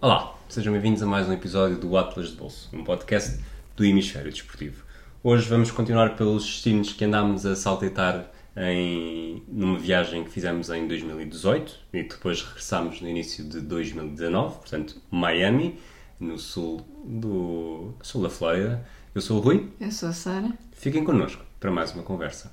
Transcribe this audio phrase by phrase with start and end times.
[0.00, 3.40] Olá, sejam bem-vindos a mais um episódio do Atlas de Bolso, um podcast
[3.74, 4.84] do Hemisfério Desportivo.
[5.22, 10.86] Hoje vamos continuar pelos destinos que andámos a saltitar em, numa viagem que fizemos em
[10.86, 15.78] 2018 e depois regressámos no início de 2019, portanto, Miami,
[16.20, 18.86] no sul, do, sul da Flórida.
[19.14, 20.50] Eu sou o Rui, Eu sou a Sara.
[20.72, 22.52] fiquem connosco para mais uma conversa.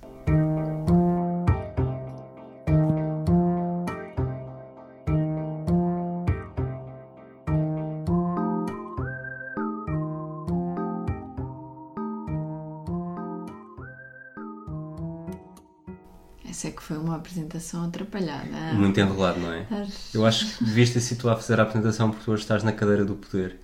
[17.33, 18.73] Apresentação atrapalhada.
[18.73, 19.65] Muito enrolado, não é?
[20.13, 22.63] Eu acho que devias ter sido tu a fazer a apresentação porque tu hoje estás
[22.63, 23.57] na cadeira do poder.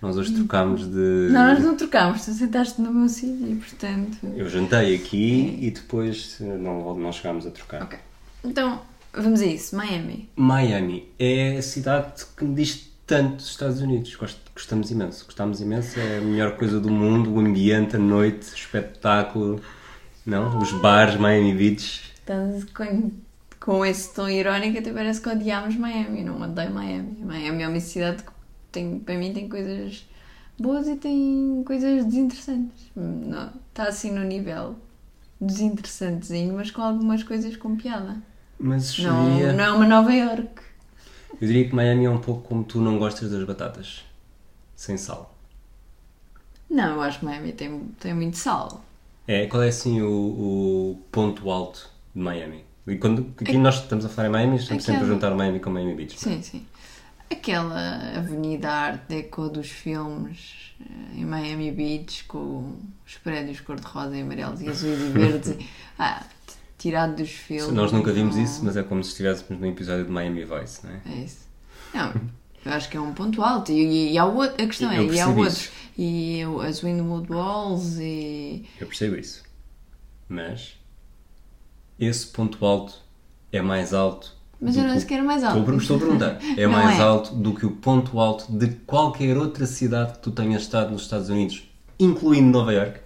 [0.00, 1.28] Nós hoje trocámos de.
[1.30, 4.18] Não, nós não trocámos, tu sentaste no meu sítio e portanto.
[4.36, 7.82] Eu jantei aqui e depois não, não chegámos a trocar.
[7.82, 7.98] Ok.
[8.44, 8.82] Então,
[9.14, 9.74] vamos a isso.
[9.76, 10.28] Miami.
[10.36, 14.14] Miami é a cidade que me diz tanto dos Estados Unidos.
[14.16, 15.24] Gost- Gostamos imenso.
[15.24, 15.98] Gostamos imenso.
[15.98, 17.32] É a melhor coisa do mundo.
[17.32, 19.60] O ambiente, a noite, o espetáculo.
[20.26, 20.58] Não?
[20.58, 22.12] Os bares, Miami Beach.
[22.24, 23.10] Estás com,
[23.60, 26.20] com esse tom irónico, até parece que odiámos Miami.
[26.20, 27.18] Eu Não odeio Miami.
[27.22, 28.30] Miami é uma cidade que
[28.72, 30.06] tem, para mim tem coisas
[30.58, 32.90] boas e tem coisas desinteressantes.
[32.96, 34.76] Não, está assim no nível
[35.40, 38.16] desinteressantezinho, mas com algumas coisas com piada.
[38.58, 40.62] Mas Não, seria- não é uma Nova York.
[41.40, 44.02] eu diria que Miami é um pouco como tu não gostas das batatas.
[44.74, 45.34] Sem sal.
[46.70, 48.82] Não, eu acho que Miami tem, tem muito sal.
[49.26, 52.64] É, qual é assim o, o ponto alto de Miami?
[52.86, 55.60] E quando aqui nós estamos a falar em Miami, estamos sempre a Aquela- juntar Miami
[55.60, 56.14] com Miami Beach.
[56.16, 56.18] é?
[56.18, 56.66] Sim, sim.
[57.30, 62.76] Aquela avenida Art Deco dos filmes eh, em Miami Beach com
[63.06, 65.56] os prédios cor-de-rosa e amarelos e azuis e verdes.
[65.98, 66.22] ah,
[66.78, 67.72] tirado dos filmes.
[67.72, 70.92] Nós nunca vimos isso, mas é como se estivéssemos num episódio de Miami Vice, não
[70.92, 71.00] é?
[71.06, 71.44] É isso.
[71.94, 72.12] Não,
[72.66, 73.72] eu acho que é um ponto alto.
[73.72, 75.56] E, e há outro, a questão é, e há outros.
[75.62, 75.72] isso.
[75.96, 78.66] E as Windwood Walls e.
[78.78, 79.42] Eu percebo isso.
[80.28, 80.76] Mas
[81.98, 82.94] esse ponto alto
[83.52, 84.32] é mais alto.
[84.60, 85.58] Mas eu não sequer mais alto.
[85.60, 86.38] Estou, estou a perguntar.
[86.56, 87.02] É Não mais é.
[87.02, 91.02] alto do que o ponto alto de qualquer outra cidade que tu tenhas estado nos
[91.02, 91.68] Estados Unidos,
[91.98, 93.00] incluindo Nova York?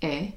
[0.00, 0.28] É,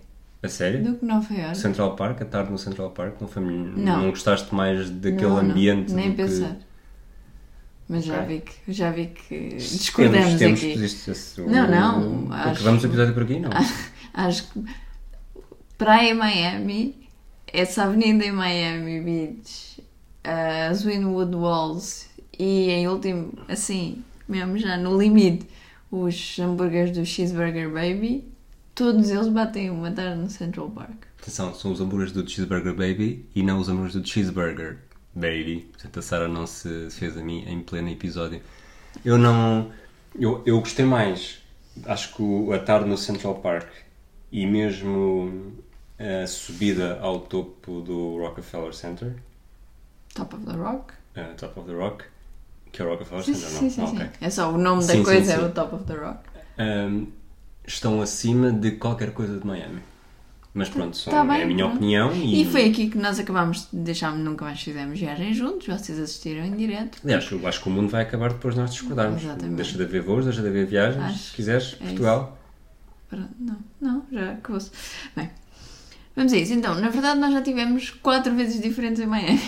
[0.44, 0.84] A sério?
[0.84, 1.58] do que Nova York.
[1.58, 4.02] Central Park, a tarde no Central Park, não, foi, não.
[4.02, 4.10] Não.
[4.10, 5.94] gostaste mais daquele Não, não, ambiente?
[5.94, 6.58] nem do que- pensar.
[7.88, 8.28] Mas já Ok.
[8.28, 11.12] vi que, já vi que discordamos temos, temos aqui.
[11.12, 13.40] esse- Não, não, o- acho- Acabamos o episódio por aqui?
[13.40, 13.50] Não.
[14.14, 14.64] Acho que
[15.78, 17.01] Praia Miami,
[17.54, 19.84] essa avenida em Miami Beach,
[20.24, 25.48] as Wynwood Walls e em último, assim, mesmo já no limite,
[25.92, 28.32] os hambúrgueres do Cheeseburger Baby,
[28.74, 31.04] todos eles batem uma tarde no Central Park.
[31.22, 34.80] Atenção, são os hambúrgueres do Cheeseburger Baby e não os hambúrgueres do Cheeseburger
[35.14, 35.68] Baby.
[35.72, 38.42] Portanto, a Sara não se fez a mim em pleno episódio.
[39.04, 39.72] Eu não.
[40.18, 41.40] Eu, eu gostei mais,
[41.86, 43.68] acho que a tarde no Central Park
[44.32, 45.54] e mesmo
[46.24, 49.14] a subida ao topo do Rockefeller Center,
[50.14, 50.94] Top of the Rock?
[51.18, 52.04] uh, Top of the Rock,
[52.72, 53.70] que é o Rockefeller Sim, Center, sim, não?
[53.72, 53.96] sim, Ah, sim.
[53.98, 54.10] ok.
[54.22, 55.42] É só o nome Sim, da sim, coisa, sim.
[55.42, 56.20] é o Top of the Rock.
[56.60, 57.08] Um,
[57.66, 59.82] estão acima de qualquer coisa de Miami.
[60.54, 61.78] Mas pronto, são, Tá bem, é a minha pronto.
[61.78, 65.66] opinião e, E foi aqui que nós acabámos de deixar, nunca mais fizemos viagem juntos,
[65.66, 67.00] vocês assistiram em direto.
[67.06, 69.24] Aliás, eu acho que o mundo vai acabar depois de nós discordarmos.
[69.24, 69.56] Exatamente.
[69.56, 72.38] Deixa de haver voos, deixa de haver viagens, Acho se quiseres, é Portugal.
[73.10, 74.72] Pronto, Não, não, já acabou-se.
[75.16, 75.30] Bem,
[76.16, 76.54] vamos a isso.
[76.54, 79.42] Então, na verdade, nós já tivemos quatro vezes diferentes em Miami.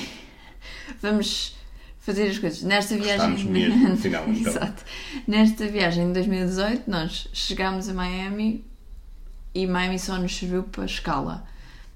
[1.01, 1.55] Vamos
[1.99, 2.63] fazer as coisas.
[2.63, 3.31] Nesta viagem.
[3.31, 4.51] Gostámos mesmo, no final, então.
[4.51, 4.83] Exato.
[5.27, 8.65] Nesta viagem de 2018, nós chegámos a Miami
[9.55, 11.45] e Miami só nos serviu para escala.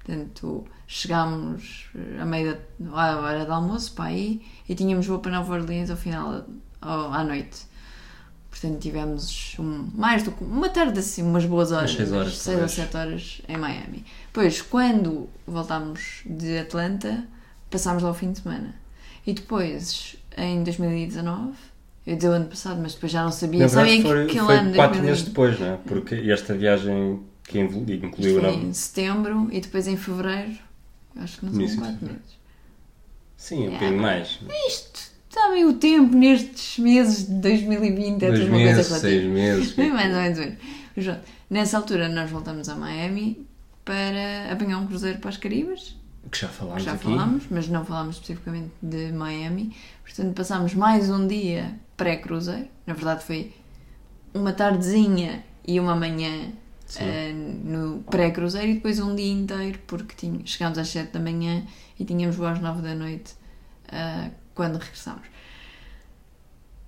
[0.04, 1.86] Portanto, chegámos
[2.20, 5.90] a meio da à hora do almoço para aí e tínhamos voo para Nova Orleans
[5.90, 6.46] ao final,
[6.80, 7.67] ao- à noite.
[8.60, 12.36] Portanto, tivemos um- mais do que uma tarde assim, umas boas horas, seis horas, umas
[12.38, 12.72] seis ou talvez.
[12.72, 14.04] sete horas em Miami.
[14.26, 17.24] Depois, quando voltámos de Atlanta,
[17.70, 18.74] passámos lá o fim de semana.
[19.26, 21.52] E depois, em 2019,
[22.06, 24.38] eu ia dizer o ano passado, mas depois já não sabia, Na sabia verdade, que
[24.38, 25.02] foi, foi ano quatro 2020.
[25.04, 25.76] meses depois, não é?
[25.86, 28.56] Porque esta viagem que incluiu foi nova.
[28.56, 30.58] em setembro e depois em fevereiro,
[31.16, 32.38] acho que não são quatro meses.
[33.36, 34.40] Sim, um bocadinho mais.
[34.68, 35.07] Isto,
[35.40, 39.72] sabem o tempo nestes meses de 2020 é tudo uma meses, coisa seis meses.
[39.72, 40.56] Bem mais ou menos.
[40.94, 41.20] pronto,
[41.50, 43.46] Nessa altura nós voltamos a Miami
[43.84, 45.96] para apanhar um cruzeiro para as Caribas,
[46.30, 47.04] Que já que falámos já aqui.
[47.04, 49.74] falámos, mas não falámos especificamente de Miami.
[50.04, 52.68] Portanto, passámos mais um dia pré-cruzeiro.
[52.86, 53.52] Na verdade, foi
[54.34, 56.52] uma tardezinha e uma manhã
[57.00, 61.62] eh, no pré-cruzeiro e depois um dia inteiro, porque tinha, chegámos às 7 da manhã
[61.98, 63.32] e tínhamos voo às 9 da noite
[63.90, 65.28] eh, quando regressámos.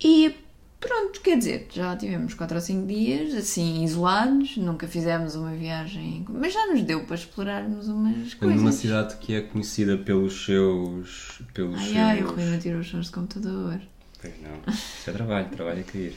[0.03, 0.35] E
[0.81, 6.27] pronto, quer dizer, já tivemos 4 ou 5 dias assim isolados, nunca fizemos uma viagem,
[6.29, 8.57] mas já nos deu para explorarmos umas coisas.
[8.57, 11.41] Numa cidade que é conhecida pelos seus.
[11.55, 11.97] pelos Ai seus...
[11.97, 13.81] ai, o Rui não tirou os sons de computador.
[14.21, 16.17] Pois não, isso é trabalho, trabalho a cair.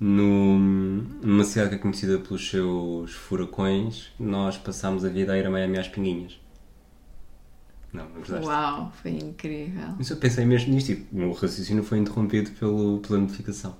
[0.00, 5.46] No, numa cidade que é conhecida pelos seus furacões, nós passámos a vida a ir
[5.46, 6.36] a Miami às pinguinhas.
[7.94, 8.44] Não, não gostaste?
[8.46, 9.88] Uau, foi incrível.
[9.96, 13.76] Mas eu pensei mesmo nisto e o meu raciocínio foi interrompido pelo, pela notificação.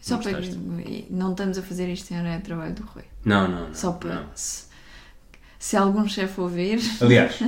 [0.00, 0.32] Só Não para.
[0.32, 1.06] gostaste?
[1.10, 3.04] Não estamos a fazer isto em de trabalho do Rui.
[3.24, 3.74] Não, não, não.
[3.74, 4.14] Só para.
[4.16, 4.26] não.
[4.34, 4.64] Se,
[5.58, 7.38] se algum chefe ouvir, Aliás,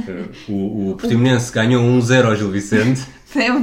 [0.49, 3.03] o, o Portimonense ganhou 1-0 ao Gil Vicente.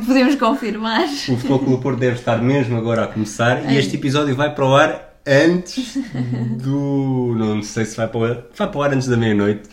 [0.06, 1.04] podemos confirmar.
[1.06, 4.66] O Futebol Clube Porto deve estar mesmo agora a começar e este episódio vai para
[4.66, 5.98] o ar antes
[6.64, 7.36] do.
[7.38, 8.44] Não sei se vai para o ar.
[8.56, 9.70] Vai para o ar antes da meia-noite.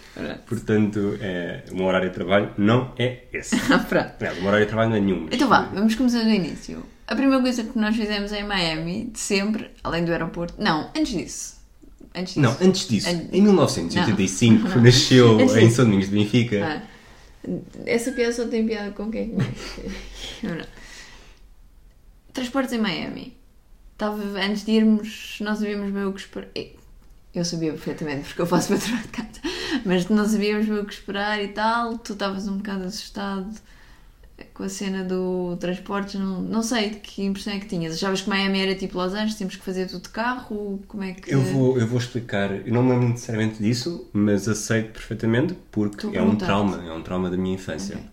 [0.46, 3.56] Portanto, é, o meu horário de trabalho não é esse.
[3.88, 4.12] Pronto.
[4.20, 5.20] Não, o meu horário de trabalho não é nenhum.
[5.24, 6.84] mas- Então vá, vamos começar do início.
[7.06, 10.54] A primeira coisa que nós fizemos em Miami, de sempre, além do aeroporto.
[10.58, 11.54] Não, antes disso.
[12.14, 12.40] Antes disso.
[12.40, 14.82] Não, antes disso, An- em 1985, Não.
[14.82, 15.70] nasceu em.
[15.70, 16.64] São Domingos de Benfica.
[16.64, 17.50] Ah,
[17.84, 19.34] essa piada só tem piada com quem
[20.42, 20.56] não.
[22.32, 23.36] Transportes em Miami.
[23.94, 26.48] Estava, antes de irmos, nós sabíamos bem o que esperar.
[27.34, 29.28] Eu sabia perfeitamente, porque eu faço para trabalho de casa.
[29.84, 31.98] Mas não sabíamos bem o que esperar e tal.
[31.98, 33.52] Tu estavas um bocado assustado
[34.52, 36.14] com a cena do transportes.
[36.14, 37.94] Não, não sei de que impressão é que tinhas.
[37.94, 40.80] Achavas que Miami era tipo Los Angeles, tínhamos que fazer tudo de carro?
[40.88, 41.32] Como é que.
[41.32, 46.16] Eu vou, eu vou explicar, eu não me lembro necessariamente disso, mas aceito perfeitamente porque
[46.16, 47.96] é um trauma, é um trauma da minha infância.
[47.96, 48.08] Ok.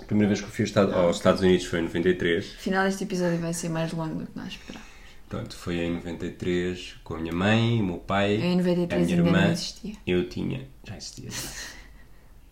[0.00, 2.54] A primeira vez que eu fui aos Estados- aos Estados Unidos foi em 93.
[2.58, 4.91] Afinal, este episódio vai ser mais longo do que nós esperávamos.
[5.32, 9.16] Pronto, foi em 93 com a minha mãe, o meu pai, Em 93 a minha
[9.16, 9.46] ainda irmã.
[9.46, 9.94] não existia.
[10.06, 10.68] Eu tinha.
[10.84, 11.30] Já existia.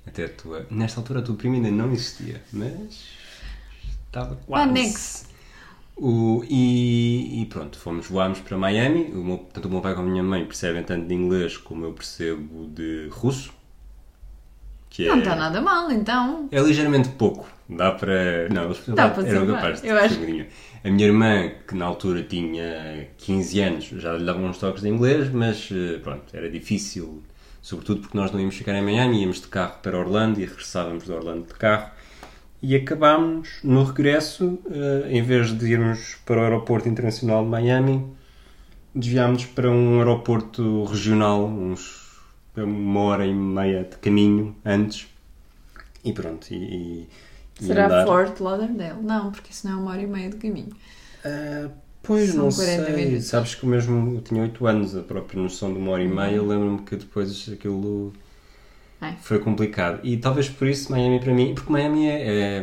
[0.07, 0.67] Até a tua.
[0.71, 3.05] Nesta altura a tua prima ainda não existia, mas.
[4.07, 5.27] Estava quase.
[5.95, 9.11] O, e, e pronto, fomos, voámos para Miami.
[9.13, 11.85] O meu, tanto o meu pai como a minha mãe percebem tanto de inglês como
[11.85, 13.53] eu percebo de russo.
[14.89, 16.49] Que Não é, está nada mal, então.
[16.51, 17.47] é ligeiramente pouco.
[17.69, 18.49] Dá para.
[18.49, 20.19] Não, eles Dá para eram capazes de Eu acho-.
[20.83, 24.89] A minha irmã, que na altura tinha 15 anos, já lhe davam uns toques de
[24.89, 27.23] inglês, mas eh, pronto, era difícil.
[27.61, 31.05] Sobretudo porque nós não íamos ficar em Miami, íamos de carro para Orlando e regressávamos
[31.05, 31.91] de Orlando de carro.
[32.63, 38.07] E acabámos no regresso, eh, em vez de irmos para o aeroporto internacional de Miami,
[38.95, 42.09] desviámos para um aeroporto regional, uns
[42.57, 45.07] uma hora e meia de caminho antes.
[46.05, 47.09] E pronto, e- e
[47.67, 48.07] Será andar.
[48.07, 49.03] Fort Lauderdale?
[49.03, 50.71] Não, porque isso não é uma hora e meia de caminho.
[51.25, 51.69] Ah,
[52.03, 52.97] pois, São não 40 sei.
[53.07, 53.27] minutos.
[53.27, 56.09] Sabes que eu mesmo eu tinha 8 anos, a própria noção de uma hora e
[56.09, 58.13] meia, eu lembro-me que depois aquilo
[59.01, 59.13] É.
[59.21, 60.01] foi complicado.
[60.05, 62.63] E talvez por isso Miami para mim, porque Miami é, é-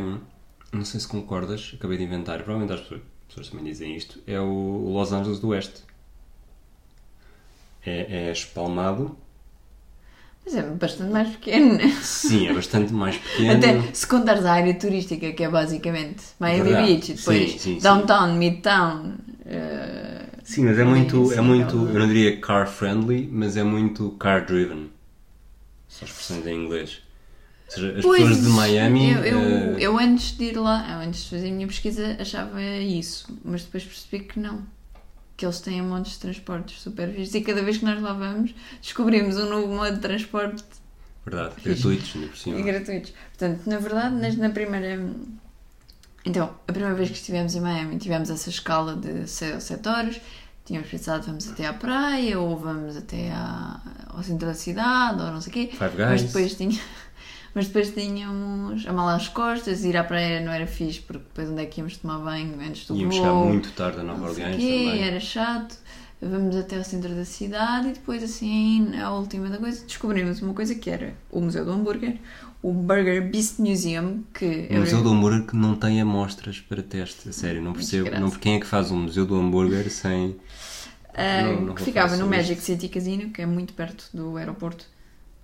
[0.72, 4.20] não sei se concordas, acabei de inventar, provavelmente as pessoas, as pessoas também dizem isto,
[4.26, 5.82] é o Los Angeles do Oeste.
[7.84, 9.16] É, é espalmado,
[10.48, 11.90] Mas é bastante mais pequeno, né?
[12.02, 13.52] sim, é bastante mais pequeno.
[13.52, 16.86] Até se contares a área turística, que é basicamente Miami Verdade.
[16.94, 17.82] Beach, e depois Sim, sim, sim.
[17.82, 19.14] Downtown, Midtown.
[19.44, 23.62] eh, Sim, mas é muito, é sim, muito, eu não diria car friendly, mas é
[23.62, 24.88] muito car driven.
[25.86, 27.02] São expressões em inglês.
[27.66, 29.12] Ou seja, as Pois, pessoas de Miami.
[29.12, 32.62] Eu, eu, eh, eu antes de ir lá, antes de fazer a minha pesquisa, achava
[32.62, 34.62] isso, mas depois percebi que não.
[35.38, 38.54] Que eles têm montes de transportes super fixos e cada vez que nós lá vamos
[38.82, 40.62] descobrimos um novo modo de transporte
[41.24, 42.60] Verdade, gratuitos, ainda por e cima.
[42.62, 43.12] gratuitos.
[43.36, 45.00] Portanto, na verdade, na primeira.
[46.24, 49.88] Então, a primeira vez que estivemos em Miami, tivemos essa escala de 6 ou 7
[49.88, 50.20] horas.
[50.64, 55.30] Tínhamos pensado, vamos até à praia, ou vamos até à, ao centro da cidade, ou
[55.30, 55.66] não sei o quê.
[55.72, 56.22] Five Mas Guys.
[56.24, 56.78] depois, tinha,
[57.54, 61.48] mas depois tínhamos a mala às costas, ir à praia não era fixe, porque depois
[61.50, 63.24] onde é que íamos tomar banho antes do Íamos voo?
[63.24, 65.02] chegar muito tarde a Nova Orleans também.
[65.02, 65.76] era chato.
[66.20, 70.52] Vamos até ao centro da cidade e depois, assim, a última da coisa, descobrimos uma
[70.52, 72.18] coisa que era o Museu do Hambúrguer,
[72.60, 77.28] o Burger Beast Museum, que O Museu do Hambúrguer que não tem amostras para teste,
[77.28, 78.10] a sério, não percebo.
[78.18, 80.36] Não, quem é que faz um Museu do Hambúrguer sem.
[81.14, 84.86] Ah, Não, não que ficava no Magic City Casino, que é muito perto do aeroporto.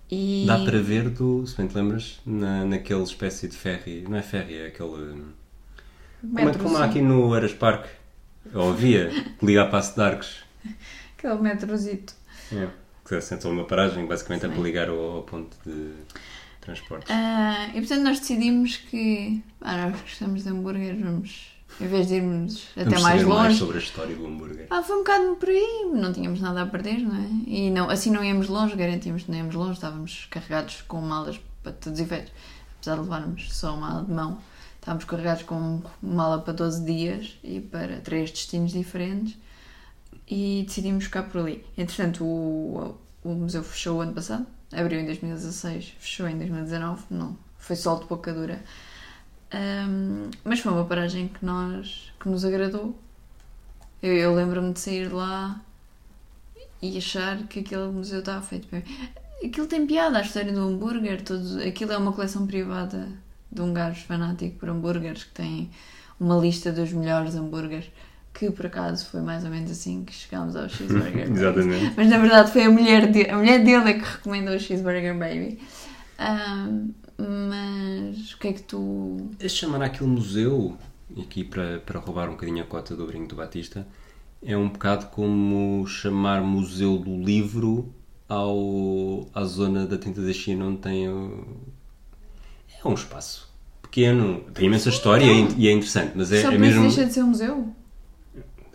[0.09, 0.45] E...
[0.45, 4.05] Dá para ver, do, se bem te lembras, na, naquele espécie de ferry.
[4.07, 5.23] Não é ferry, é aquele.
[6.21, 6.89] Como, é, metro, como há sim.
[6.89, 7.87] aqui no Eras Park.
[8.53, 9.09] Ou havia,
[9.39, 10.43] que liga a Passo de Arcos.
[11.17, 12.13] Aquele metrozito.
[12.51, 12.67] É.
[13.07, 14.55] Que assentam uma paragem, basicamente é Sim.
[14.55, 15.91] para ligar ao, ao ponto de
[16.61, 17.09] transportes.
[17.11, 22.15] Ah, e portanto nós decidimos que ah, nós gostamos de hambúrgueres, vamos, em vez de
[22.15, 23.57] irmos até mais mais longe.
[23.57, 24.67] sobre a história do hambúrguer.
[24.69, 27.27] Ah, foi um bocado por aí, não tínhamos nada a perder, não é?
[27.47, 31.39] E não, assim não íamos longe, garantimos que não íamos longe, estávamos carregados com malas
[31.61, 32.31] para todos os efeitos.
[32.77, 34.37] Apesar de levarmos só uma mala de mão,
[34.75, 39.37] estávamos carregados com mala para 12 dias e para três destinos diferentes
[40.27, 41.65] e decidimos ficar por ali.
[41.77, 47.37] Entretanto, o, o museu fechou o ano passado, abriu em 2016, fechou em 2019, não,
[47.57, 48.63] foi só de pouca dura.
[49.55, 52.93] Um, mas foi uma paragem que, nós, que nos agradou.
[54.03, 55.61] Eu, eu lembro-me de sair de lá
[56.81, 58.85] e achar que aquele museu estava feito para mim.
[59.43, 63.07] Aquilo tem piada, a história do hambúrguer, todo, aquilo é uma coleção privada
[63.49, 65.69] de um gajo fanático por hambúrgueres que tem
[66.19, 67.89] uma lista dos melhores hambúrgueres
[68.33, 71.93] que por acaso foi mais ou menos assim que chegámos ao Cheeseburger Exatamente.
[71.95, 75.17] Mas na verdade foi a mulher, de, a mulher dele é que recomendou o Cheeseburger
[75.17, 75.59] Baby.
[76.19, 79.29] Um, mas o que é que tu.
[79.43, 80.77] A chamar aquele museu,
[81.19, 83.87] aqui para, para roubar um bocadinho a cota do Brinco do Batista,
[84.43, 87.93] é um bocado como chamar Museu do Livro
[88.27, 91.07] ao, à zona da Tinta da China onde tem.
[91.09, 91.57] o-
[92.83, 96.51] É um espaço pequeno, tem imensa história e é- e é interessante, mas é, Só
[96.51, 96.81] é mesmo.
[96.81, 97.67] deixa de ser um museu?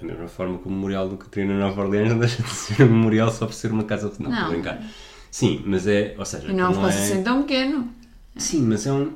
[0.01, 2.91] Da mesma forma que o Memorial do Catarina Nova Orleans não deixa de ser um
[2.91, 4.11] memorial só por ser uma casa.
[4.19, 4.49] Não, Não.
[4.51, 4.83] brincar.
[5.31, 6.15] Sim, mas é.
[6.19, 7.93] Ou seja, E não é um aquilo espaço assim tão pequeno.
[8.41, 9.13] Sim, mas é um.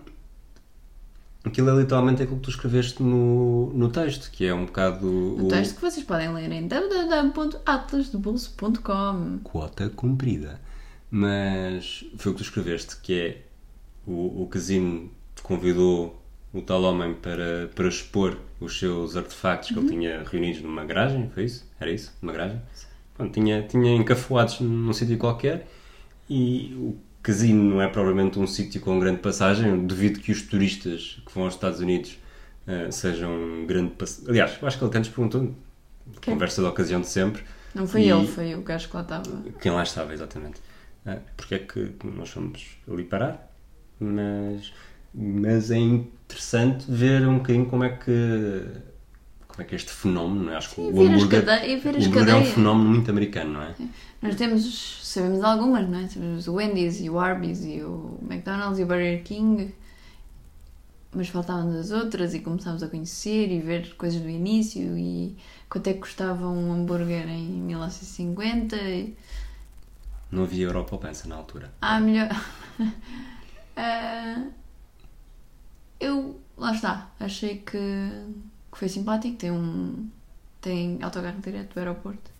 [1.43, 5.45] Aquilo é literalmente aquilo que tu escreveste no, no texto, que é um bocado.
[5.45, 9.41] O texto que vocês podem ler em www.atlasdebolso.com.
[9.43, 10.61] Quota cumprida.
[11.11, 13.43] Mas foi o que tu escreveste, que é
[14.07, 15.11] o, o casino
[15.43, 20.85] convidou o tal homem para, para expor os seus artefactos que ele tinha reunidos numa
[20.85, 21.67] garagem, foi isso?
[21.79, 22.13] Era isso?
[22.23, 22.61] Numa garagem?
[23.15, 25.67] Pronto, tinha, tinha encafuados num sítio qualquer
[26.29, 29.69] e o casino não é propriamente um sítio com grande passagem.
[29.71, 32.19] Eu duvido que os turistas que vão aos Estados Unidos
[32.67, 34.31] eh, sejam um grande passagem.
[34.31, 35.55] Aliás, eu acho que ele até nos perguntou,
[36.21, 36.35] Quem?
[36.35, 37.43] conversa da ocasião de sempre,
[37.75, 39.43] Não foi E- ele, foi o gajo que lá estava.
[39.61, 40.61] quem lá estava, exatamente.
[41.07, 43.51] Ah, porque é que nós fomos ali parar,
[44.01, 44.73] mas,
[45.15, 48.63] mas é interessante ver um bocadinho como é que
[49.49, 50.57] como é que este fenómeno, não é?
[50.57, 52.55] acho que Sim, o hambúrguer, cade- ver o hambúrguer é um cadeias.
[52.55, 53.75] fenómeno muito americano, não é?
[54.25, 56.09] Nós temos, sabemos algumas, não é?
[56.09, 59.75] Sabemos o Wendy's e o Arby's e o McDonald's e o Burger King,
[61.13, 65.37] mas faltavam das outras e começámos a conhecer e ver coisas do início e
[65.69, 68.77] quanto é que custava um hambúrguer em 1950.
[68.77, 69.15] E...
[70.33, 71.71] Não havia Europa Pensa na altura.
[71.83, 72.31] Ah, melhor.
[73.77, 74.45] Ah,
[75.99, 77.77] eu, lá está, achei que,
[78.71, 79.37] que foi simpático.
[79.37, 80.09] Tem um.
[80.61, 82.34] Tem autocarro direto do aeroporto.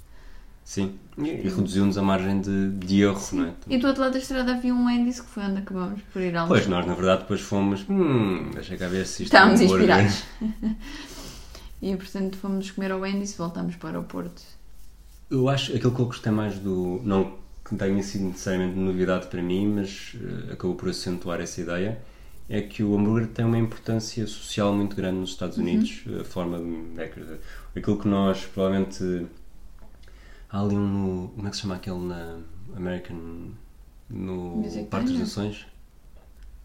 [0.65, 3.53] Sim, e, e reduziu-nos a margem de, de erro, não é?
[3.69, 6.35] E do outro lado da estrada havia um Wendy's que foi onde acabamos por ir
[6.35, 6.49] almoçar.
[6.61, 9.67] Pois, nós na verdade depois fomos, hum, deixa cá ver se isto Estávamos é um
[9.67, 10.23] inspirados.
[11.83, 14.43] e portanto fomos comer ao Wendy's e voltámos para o aeroporto.
[15.31, 17.01] Eu acho aquilo que eu gostei mais do.
[17.05, 21.99] Não que tenha sido necessariamente novidade para mim, mas eh, acabou por acentuar essa ideia.
[22.49, 26.05] É que o hambúrguer tem uma importância social muito grande nos Estados Unidos.
[26.21, 26.59] A forma.
[26.59, 29.27] de- é que- aquilo que nós provavelmente.
[30.55, 30.87] Há ali um.
[30.87, 32.39] no- Como é que se chama aquele na
[32.77, 33.17] American.
[34.09, 35.19] No Music Parque das?
[35.19, 35.67] Nações?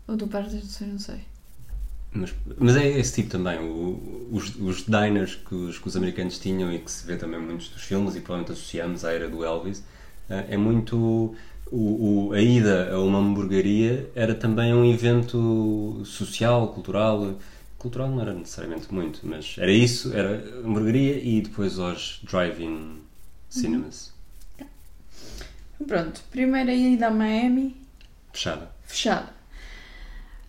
[0.07, 1.21] Ou do Parque das Nações, não sei.
[2.11, 6.37] Mas, mas é esse tipo também, o- os, os diners que os, que os americanos
[6.37, 9.43] tinham e que se vê também muitos dos filmes e provavelmente associamos à era do
[9.43, 9.83] Elvis,
[10.29, 11.35] eh, é muito.
[11.71, 17.35] O, o- a ida a uma hamburgueria era também um evento social, cultural.
[17.79, 22.97] Cultural não era necessariamente muito, mas era isso, era hamburgueria e depois aos drive-in
[23.49, 24.13] cinemas.
[25.87, 27.75] Pronto, primeira ida a Miami,
[28.33, 28.69] Fechada.
[28.83, 29.33] fechada.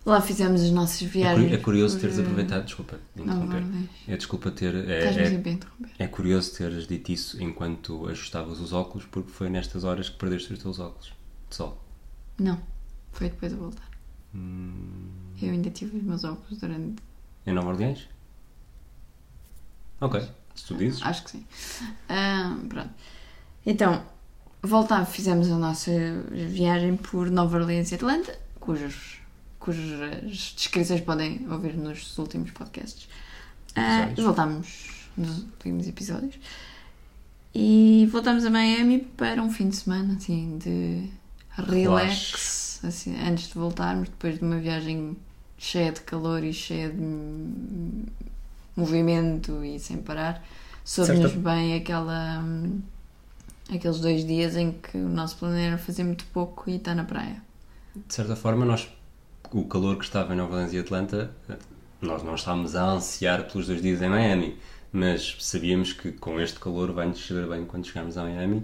[0.05, 1.45] Lá fizemos as nossas É, viagens.
[1.45, 3.63] curi- é curioso por, teres eh, aproveitado, desculpa, interromper.
[3.63, 3.89] Orleans.
[4.09, 4.75] É desculpa ter.
[4.75, 5.61] É, é-.
[5.99, 10.53] É curioso teres dito isso enquanto ajustavas os óculos, porque foi nestas horas que perdeste
[10.53, 11.13] os teus óculos
[11.49, 11.81] de sol.
[12.39, 12.61] Não,
[13.13, 13.89] foi depois de voltar.
[14.35, 17.03] Hum, Eu ainda tive os meus óculos durante.
[17.47, 18.09] em Nova Orleans?
[20.01, 20.27] Ok,
[20.67, 21.03] tu dizes.
[21.03, 21.47] Acho que sim.
[22.69, 22.91] Pronto.
[23.65, 24.03] Então,
[24.63, 25.91] voltámos, fizemos a nossa
[26.31, 29.19] viagem por Nova Orleans e Atlanta, cujos,
[29.59, 33.09] cujas descrições podem ouvir nos últimos podcasts.
[33.77, 34.25] Episódios.
[34.25, 36.39] voltámos nos últimos episódios.
[37.55, 41.11] E voltámos a Miami para um fim de semana, assim, de
[41.51, 45.17] relax, assim, antes de voltarmos, depois de uma viagem
[45.59, 47.01] cheia de calor e cheia de
[48.81, 50.45] movimento e sem parar.
[50.85, 52.81] Soube-nos bem aquela, hum,
[53.73, 57.05] aqueles dois dias em que o nosso plano era fazer muito pouco e estar na
[57.05, 57.43] praia.
[57.95, 58.89] De certa forma, nós,
[59.53, 61.31] o calor que estava em Nova Orleans e Atlanta,
[62.01, 64.57] nós não estávamos a ansiar pelos dois dias em Miami,
[64.93, 68.63] mas sabíamos que com este calor vai-nos saber bem quando chegarmos a Miami.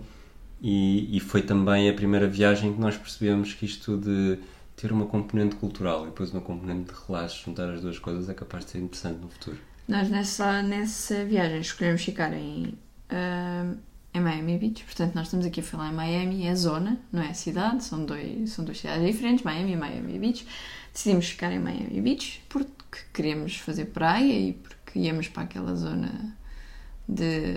[0.61, 4.39] E, e foi também a primeira viagem que nós percebemos que isto de
[4.75, 8.35] ter uma componente cultural e depois uma componente de relaxo, juntar as duas coisas é
[8.35, 9.59] capaz de ser interessante no futuro.
[9.89, 12.75] Nós nessa, nessa viagem escolhemos ficar em,
[13.09, 13.73] ah,
[14.13, 17.23] em Miami Beach, portanto nós estamos aqui a falar em Miami, é a zona, não
[17.23, 20.47] é a cidade, são, dois, são duas cidades diferentes, Miami e Miami Beach.
[20.93, 26.37] Decidimos ficar em Miami Beach porque queríamos fazer praia e porque íamos para aquela zona
[27.09, 27.57] de,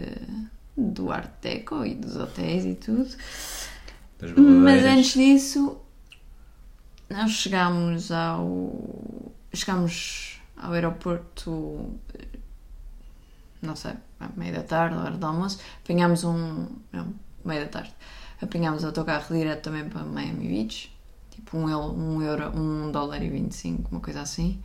[0.77, 3.09] do Art Deco e dos hotéis e tudo.
[4.37, 5.79] Mas antes disso,
[7.09, 9.31] nós chegámos ao.
[9.53, 10.28] chegámos
[10.61, 11.97] ao aeroporto,
[13.61, 16.67] não sei, à meia da tarde, hora do almoço, apanhámos um.
[16.91, 17.13] não,
[17.43, 17.93] meia da tarde.
[18.41, 20.95] Apanhámos o autocarro direto também para Miami Beach,
[21.31, 24.61] tipo um um, euro, um dólar e 25, uma coisa assim.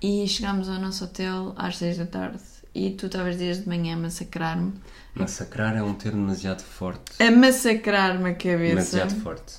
[0.00, 2.40] E chegámos ao nosso hotel às 6 da tarde
[2.74, 4.74] e tu estavas desde manhã a massacrar-me.
[5.14, 7.20] Massacrar é um termo demasiado forte.
[7.22, 8.68] A massacrar-me a cabeça.
[8.68, 9.54] Demasiado forte.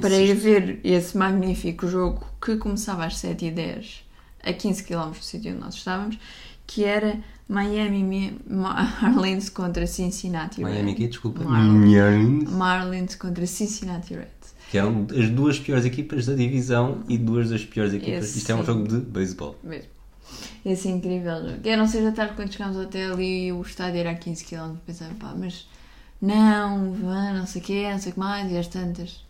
[0.00, 0.42] para ir Insisto.
[0.44, 4.05] ver esse magnífico jogo que começava às 7h10
[4.46, 6.18] a 15 km do sítio onde nós estávamos,
[6.66, 10.92] que era Miami Mi- Marlins contra Cincinnati Miami Reds.
[10.94, 11.44] aqui, desculpa.
[11.44, 12.50] Marlins.
[12.50, 14.54] Marlins contra Cincinnati Reds.
[14.70, 18.24] Que eram as duas piores equipas da divisão e duas das piores equipas.
[18.24, 19.56] Esse Isto é um jogo de beisebol.
[19.62, 19.90] Mesmo.
[20.64, 21.60] Esse incrível jogo.
[21.68, 24.74] Eram 6 da tarde quando chegámos ao hotel e o estádio era a 15 km.
[24.84, 25.68] Pensava, pá, mas
[26.20, 29.24] não, vá, não sei o quê, não sei o que mais, e às tantas.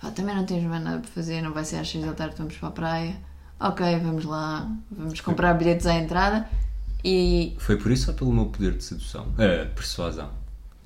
[0.00, 2.36] Pá, também não tens mais nada para fazer, não vai ser às 6 da tarde,
[2.38, 3.16] vamos para a praia.
[3.60, 6.48] Ok, vamos lá, vamos comprar bilhetes à entrada
[7.04, 9.32] e Foi por isso ou pelo meu poder de sedução?
[9.36, 10.30] Ah, persuasão.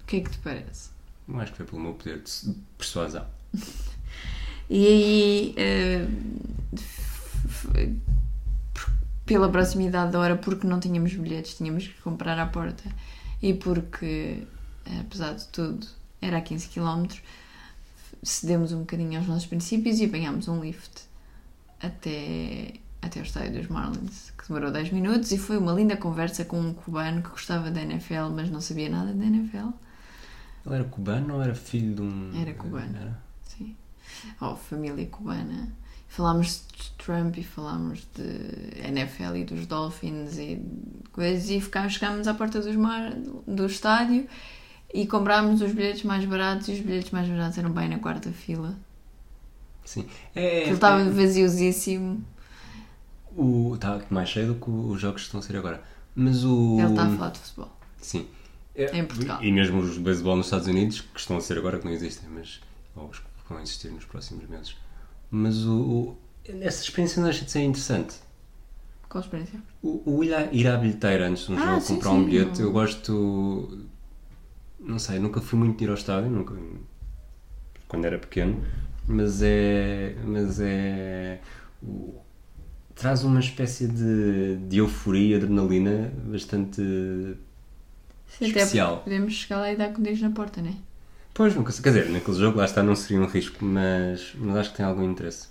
[0.02, 0.90] o que é que te parece?
[1.28, 3.26] Eu acho que foi pelo meu poder de persuasão.
[4.70, 6.06] E aí, eh,
[9.26, 12.84] pela proximidade da hora, porque não tínhamos bilhetes, tínhamos que comprar à porta
[13.42, 14.46] e porque,
[15.00, 15.86] apesar de tudo,
[16.22, 17.04] era a 15 km,
[18.22, 21.02] cedemos um bocadinho aos nossos princípios e apanhámos um lift
[21.82, 26.44] até, até o estádio dos Marlins, que demorou 10 minutos e foi uma linda conversa
[26.44, 29.70] com um cubano que gostava da NFL, mas não sabia nada da NFL.
[30.64, 32.40] Ele era cubano ou era filho de um.
[32.40, 32.96] Era cubano.
[32.96, 33.18] Era?
[33.42, 33.76] Sim.
[34.40, 35.68] Oh, família cubana.
[36.08, 40.62] Falámos de Trump e falámos de NFL e dos Dolphins e
[41.10, 43.14] coisas e ficámos, chegámos à porta dos mar,
[43.46, 44.28] do estádio
[44.92, 48.30] e comprámos os bilhetes mais baratos e os bilhetes mais baratos eram bem na quarta
[48.30, 48.76] fila.
[49.84, 50.06] Sim.
[50.34, 52.24] É, Aquilo estava vaziosíssimo.
[53.36, 55.82] o, está mais cheio do que os jogos que estão a ser agora.
[56.14, 56.78] Mas o.
[56.78, 57.76] Ele está a falar de futebol.
[58.00, 58.26] Sim.
[58.74, 59.42] Em Portugal.
[59.42, 61.92] E mesmo os de beisebol nos Estados Unidos, que estão a ser agora, que não
[61.92, 62.60] existem, mas.
[62.96, 64.76] ou os que vão existir nos próximos meses.
[65.30, 65.72] Mas o.
[65.80, 66.18] o-
[66.60, 68.16] essa experiência não deixa de ser interessante.
[69.08, 69.60] Qual experiência?
[69.82, 72.16] O, o ir, à, ir à bilheteira antes de um Ah, jogo, sim, comprar sim.
[72.16, 73.86] um bilhete, eu gosto.
[74.80, 76.54] Não sei, nunca fui muito de ir ao estádio, nunca.
[77.86, 78.64] Quando era pequeno,
[79.06, 80.14] mas é.
[80.24, 81.40] Mas é.
[81.82, 82.14] o-
[82.94, 86.80] traz uma espécie de, de euforia, adrenalina bastante.
[88.26, 88.94] Sim, Especial.
[88.94, 90.74] Até podemos chegar lá e dar com Deus na porta, não é?
[91.34, 91.82] Pois, nunca sei.
[91.82, 94.86] Quer dizer, naquele jogo lá está, não seria um risco, mas, mas acho que tem
[94.86, 95.48] algum interesse.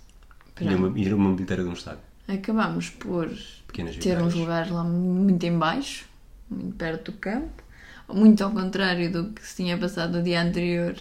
[0.59, 2.01] Ir uma, ir a uma bilheteira de um estádio.
[2.27, 3.29] Acabámos por
[3.67, 6.05] Pequenas ter uns lugares lá muito em baixo,
[6.49, 7.63] muito perto do campo,
[8.07, 10.95] muito ao contrário do que se tinha passado no dia anterior,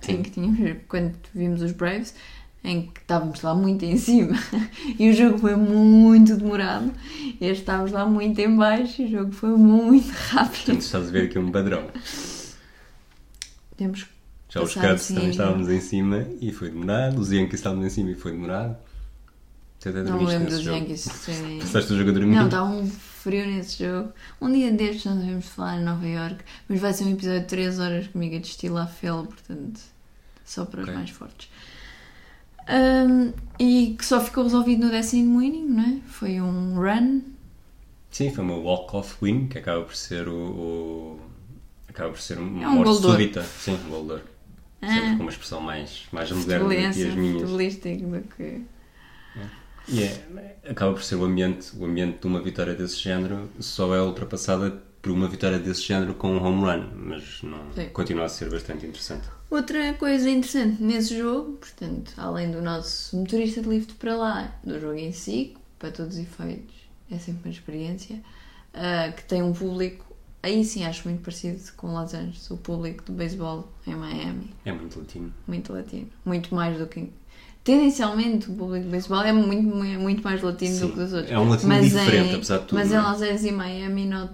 [0.00, 0.12] Sim.
[0.12, 2.14] em que tínhamos, quando vimos os Braves,
[2.64, 4.36] em que estávamos lá muito em cima
[4.98, 6.92] e o jogo foi muito demorado.
[7.40, 10.56] Este estávamos lá muito em baixo e o jogo foi muito rápido.
[10.56, 11.84] Portanto, estás a ver aqui um padrão.
[13.76, 14.06] Temos
[14.48, 17.20] Já os Cubs assim, também estávamos em cima e foi demorado.
[17.20, 18.76] Os Yankees estávamos em cima e foi demorado.
[19.80, 20.64] Até Não me lembro dos.
[20.64, 21.58] Yankees serem.
[21.60, 22.34] Passaste o jogo a dormir?
[22.34, 24.12] Não, está um frio nesse jogo.
[24.40, 27.46] Um dia destes nós vamos falar em Nova York, mas vai ser um episódio de
[27.46, 29.80] 3 horas comigo a destilar fel, portanto,
[30.44, 30.92] só para Ok.
[30.92, 31.48] os mais fortes.
[32.66, 36.00] Ahm, e que só ficou resolvido no décimo inning, não é?
[36.08, 37.20] Foi um run.
[38.10, 40.34] Sim, foi uma walk-off win, que acaba por ser o...
[40.34, 41.20] o-
[41.88, 43.18] acaba por ser uma É um morte gol de ouro.
[43.18, 43.42] súbita.
[43.44, 44.24] Sim, um gol de ouro.
[44.80, 45.16] Sempre Ah.
[45.16, 47.50] com uma expressão mais, mais moderna do que as minhas.
[47.50, 47.56] do
[48.36, 48.42] que.
[48.44, 49.40] E
[49.96, 54.02] é, acaba por ser o ambiente, o ambiente de uma vitória desse género só é
[54.02, 57.88] ultrapassada por uma vitória desse género com um home run, mas não, Sim.
[57.90, 59.28] continua a ser bastante interessante.
[59.50, 64.78] Outra coisa interessante nesse jogo, portanto, além do nosso motorista de lift para lá, do
[64.78, 66.74] jogo em si, para todos os efeitos,
[67.10, 68.20] é sempre uma experiência,
[68.74, 70.04] ah, que tem um público,
[70.42, 74.72] aí sim acho muito parecido com Los Angeles, o público do beisebol em Miami, É
[74.72, 75.32] muito latino.
[75.46, 77.10] muito latino, muito mais do que.
[77.68, 81.30] Tendencialmente, o público beisebol é muito, muito mais latino Sim, do que os outros.
[81.30, 83.12] é um latino Mas diferente, em- apesar de tudo, Mas em não é?
[83.12, 84.30] Los Angeles e Miami não,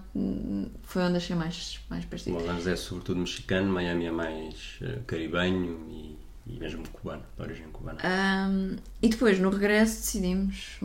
[0.84, 2.36] foi onde achei mais, mais parecido.
[2.36, 6.16] Los Angeles é sobretudo mexicano, Miami é mais eh, caribenho e
[6.46, 7.98] E mesmo cubano, de origem cubana.
[8.04, 10.78] Ahm, e depois, no regresso, decidimos,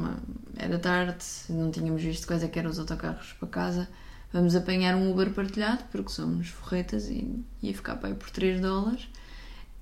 [0.58, 3.88] era tarde, não tínhamos visto quais é que eram os autocarros para casa,
[4.34, 8.60] vamos apanhar um Uber partilhado, porque somos forretas e ia ficar para aí por 3
[8.60, 9.08] dólares.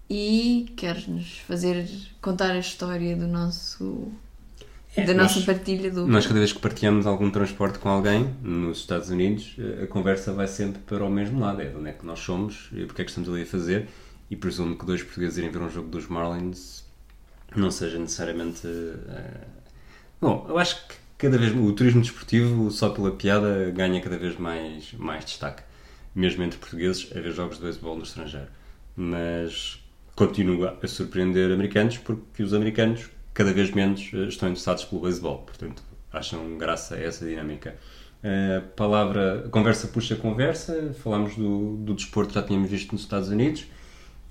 [0.09, 1.85] E queres-nos fazer
[2.21, 4.11] contar a história do nosso.
[4.95, 6.07] É, da nós- nossa partilha do.
[6.07, 10.31] Nós, cada vez que partilhamos algum transporte com alguém nos Estados Unidos, eh, a conversa
[10.33, 13.01] vai sempre para o mesmo lado: é de onde é que nós somos, e porque
[13.01, 13.87] é que estamos ali a fazer.
[14.29, 16.83] E presumo que dois portugueses irem ver um jogo dos Marlins
[17.55, 18.65] não seja necessariamente.
[18.65, 19.41] eh,
[20.19, 24.37] Bom, eu acho que cada vez o turismo desportivo, só pela piada, ganha cada vez
[24.37, 25.63] mais, mais destaque,
[26.15, 28.47] mesmo entre portugueses, a ver jogos de beisebol no estrangeiro.
[28.95, 29.79] Mas
[30.17, 35.38] continua a surpreender americanos porque os americanos cada vez menos eh, estão interessados pelo beisebol,
[35.45, 37.75] portanto acham graça a essa dinâmica.
[38.23, 43.01] A palavra, a conversa puxa conversa, falámos do, do desporto que já tínhamos visto nos
[43.01, 43.65] Estados Unidos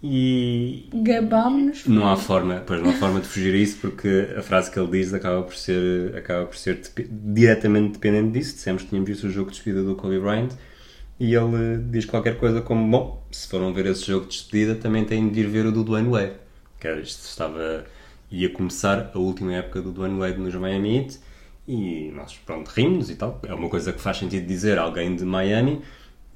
[0.03, 1.87] e, Gabámos-nos.
[1.87, 4.79] não há forma, pois não há forma de fugir a isso porque a frase que
[4.79, 8.55] ele diz acaba por ser, acaba por ser depe- diretamente dependente disso.
[8.57, 10.51] Dissemos que tínhamos visto o jogo de despedida do Kobe Bryant
[11.19, 15.05] e ele diz qualquer coisa como: Bom, se foram ver esse jogo de despedida, também
[15.05, 16.33] têm de ir ver o do Dwayne Wade.
[16.81, 17.85] Que era, isto estava,
[18.31, 21.19] ia começar a última época do Dwayne Wade nos Miami Heat
[21.69, 23.41] e nós, pronto, rimos e tal.
[23.47, 25.81] É uma coisa que faz sentido dizer alguém de Miami.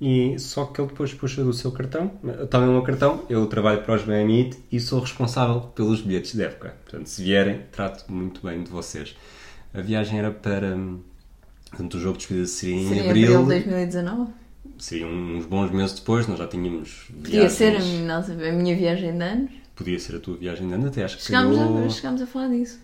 [0.03, 2.11] E só que ele depois puxa do seu cartão,
[2.49, 6.33] tomem o meu cartão, eu trabalho para os Miami Heat e sou responsável pelos bilhetes
[6.33, 6.75] de época.
[6.85, 9.15] Portanto, se vierem, trato muito bem de vocês.
[9.75, 10.75] A viagem era para.
[10.75, 11.01] hum,
[11.69, 13.39] Portanto, o jogo de despedida seria em Seria abril.
[13.39, 14.33] abril de 2019.
[14.79, 17.09] Seria uns bons meses depois, nós já tínhamos.
[17.23, 19.51] Podia ser a minha, nossa- a minha viagem de anos.
[19.75, 22.27] Podia ser a tua viagem de ano, até acho que Chegámos calhou- a, chegámos a
[22.27, 22.79] falar disso.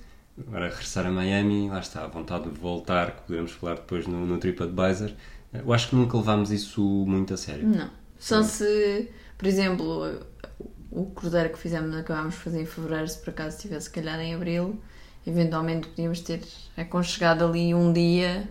[0.47, 4.27] Agora regressar a Miami, lá está, a vontade de voltar, que podemos falar depois no,
[4.27, 5.11] no TripAdvisor.
[5.53, 7.67] Eu acho que nunca levámos isso muito a sério.
[7.67, 7.91] Não.
[8.19, 9.09] Só se,
[9.39, 10.19] por exemplo,
[10.91, 14.35] o cruzeiro que fizemos, acabámos de fazer em fevereiro, se por acaso tivesse calhado em
[14.35, 14.79] abril,
[15.27, 16.41] eventualmente podíamos ter
[16.77, 18.49] aconchegado ali um dia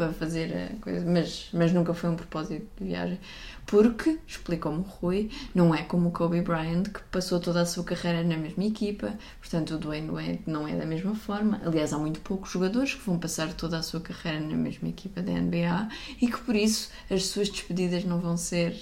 [0.00, 3.20] para fazer a coisa, mas, mas nunca foi um propósito de viagem.
[3.66, 7.84] Porque, explicou-me o Rui, não é como o Kobe Bryant que passou toda a sua
[7.84, 11.60] carreira na mesma equipa, portanto o Dwayne Wade não é da mesma forma.
[11.62, 15.20] Aliás, há muito poucos jogadores que vão passar toda a sua carreira na mesma equipa
[15.20, 15.88] da NBA
[16.22, 18.74] e que por isso as suas despedidas não vão ser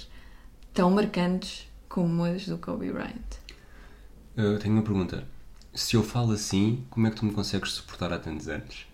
[0.73, 3.39] tão marcantes como as do Kobe Bryant.
[4.37, 5.27] Eu tenho uma pergunta.
[5.75, 8.88] Se eu falo assim, como é que tu me consegues suportar há tantos anos?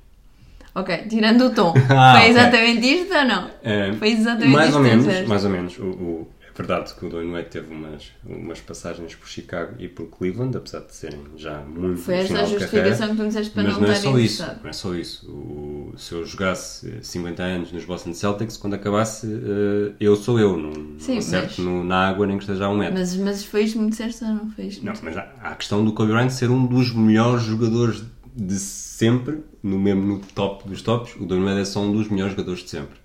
[0.74, 3.50] Ok, tirando o tom, Ah, foi exatamente isto ou não?
[3.62, 5.28] É, Foi exatamente mais isto ou menos, disseste.
[5.28, 5.78] mais ou menos.
[5.78, 9.88] O, o- é verdade que o Dwayne Wade teve umas, umas passagens por Chicago e
[9.88, 13.08] por Cleveland, apesar de serem já muito Foi esta a justificação carreira.
[13.08, 15.26] que tu me disseste para Mas não, não é só isso, não é só isso.
[15.32, 20.38] O, se eu jogasse eh, 50 anos nos Boston Celtics, quando acabasse, eh, eu sou
[20.38, 22.98] eu, não, Sim, não acerto mas- no- na água nem que esteja a um metro.
[23.00, 24.84] Mas, mas foi isto me disseste ou não foi isto?
[24.87, 28.00] Não, mas há, há a questão do Kobe Bryant ser um dos melhores jogadores
[28.35, 31.14] de sempre, no mesmo no top dos tops.
[31.16, 32.97] O Wade é só um dos melhores jogadores de sempre,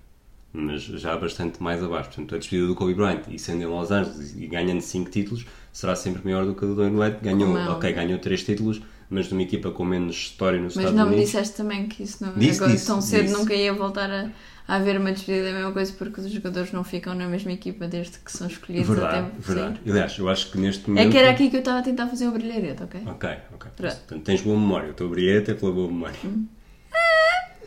[0.52, 2.08] mas já bastante mais abaixo.
[2.08, 5.46] Portanto, a despedida do Kobe Bryant e sendo em Los Angeles e ganhando 5 títulos
[5.72, 7.18] será sempre maior do que a do Wade.
[7.22, 10.84] Ganhou, Como é ok, ganhou 3 títulos, mas numa equipa com menos história nos Mas
[10.84, 11.30] Estados não me Unidos.
[11.30, 13.36] disseste também que isso não Disse, agora disse, tão cedo disse.
[13.36, 14.30] nunca ia voltar a
[14.76, 18.18] haver uma despedida da mesma coisa porque os jogadores não ficam na mesma equipa desde
[18.18, 19.80] que são escolhidos Verdade, até verdade.
[19.84, 21.08] Aliás, eu acho que neste momento.
[21.08, 23.02] É que era aqui que eu estava a tentar fazer o brilharete, ok?
[23.06, 23.70] Ok, ok.
[23.76, 23.96] Pronto.
[23.96, 24.90] Portanto, tens boa memória.
[24.90, 26.16] O teu brilhante é pela boa memória.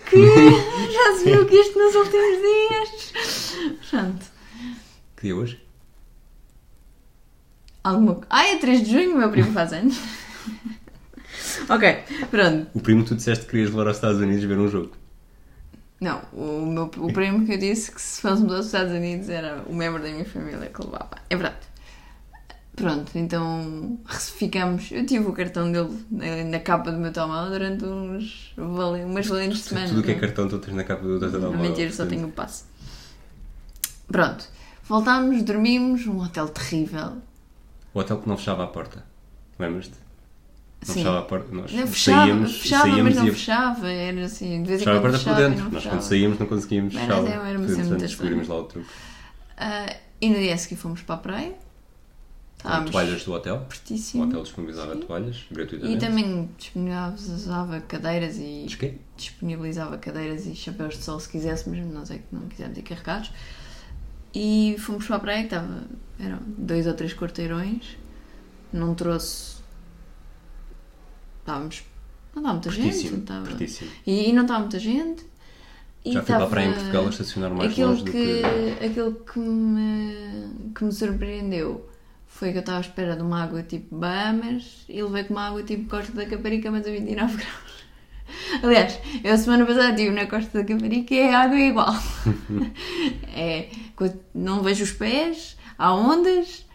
[0.09, 0.17] Que
[0.91, 3.79] já se viu que isto nos últimos dias.
[3.89, 4.25] Pronto.
[5.17, 5.63] Que dia é hoje?
[7.83, 9.99] Alguma Ah, é 3 de junho, o meu primo faz anos.
[11.67, 12.67] ok, pronto.
[12.73, 15.02] O primo tu disseste que querias levar aos Estados Unidos ver um jogo.
[16.03, 19.63] Não, o, meu, o primo que eu disse que se fôssemos aos Estados Unidos era
[19.67, 21.11] o membro da minha família que levava.
[21.29, 21.57] É verdade.
[22.75, 24.91] Pronto, então ficamos.
[24.91, 29.27] Eu tive o cartão dele na, na capa do meu telemóvel durante uns, vale- umas
[29.27, 29.91] valentes semanas.
[29.91, 31.61] Tudo o que é não cartão tu tens na capa do teu telemóvel.
[31.61, 32.63] mentira, só tenho o passe.
[34.07, 34.45] Pronto,
[34.85, 37.17] voltámos, dormimos, um hotel terrível.
[37.93, 39.05] O hotel que não fechava a porta.
[39.59, 39.93] Lembras-te?
[40.85, 40.93] Não Sim.
[41.01, 41.55] fechava a porta.
[41.55, 43.89] Nós Não, fechava, saíamos, fechava saíamos mas não e fechava.
[43.91, 45.71] Era assim, de vez em fechava a quando porta por e dentro.
[45.71, 47.29] Nós quando saíamos não conseguíamos Era- fechá-la.
[47.29, 48.87] era- muito descobrimos lá o truque.
[49.57, 51.53] Ah, e no dia a seguir fomos para a praia.
[52.57, 53.55] Estávamos toalhas do hotel.
[53.57, 54.23] O pertíssimo.
[54.23, 55.99] hotel disponibilizava toalhas E gratuitamente.
[55.99, 58.93] também disponibilizava cadeiras e Diz quê?
[59.17, 63.31] disponibilizava cadeiras e chapéus de sol se quiséssemos, nós é que não quisemos ir carregados.
[64.33, 65.83] E fomos para a praia, que estava,
[66.19, 67.97] eram dois ou três quarteirões,
[68.71, 69.52] não trouxe.
[71.43, 71.83] Estávamos.
[72.33, 72.83] Não estava muita gente.
[72.85, 73.17] Pertíssimo.
[73.17, 73.45] Estava...
[73.45, 73.91] Pertíssimo.
[74.07, 75.25] E, e não estava muita gente.
[76.05, 78.41] Já fui para a praia em estava- Portugal a estacionar mais aquilo longe do que,
[78.41, 78.85] que.
[78.85, 81.89] Aquilo que me, que me surpreendeu
[82.27, 85.47] foi que eu estava à espera de uma água tipo Bahamas e levei com uma
[85.47, 87.83] água tipo Costa da Caparica, mas a 29 graus.
[88.63, 91.93] Aliás, eu a semana passada estive na Costa da Caparica e a água é igual.
[93.35, 93.69] é,
[94.33, 96.65] não vejo os pés, há ondas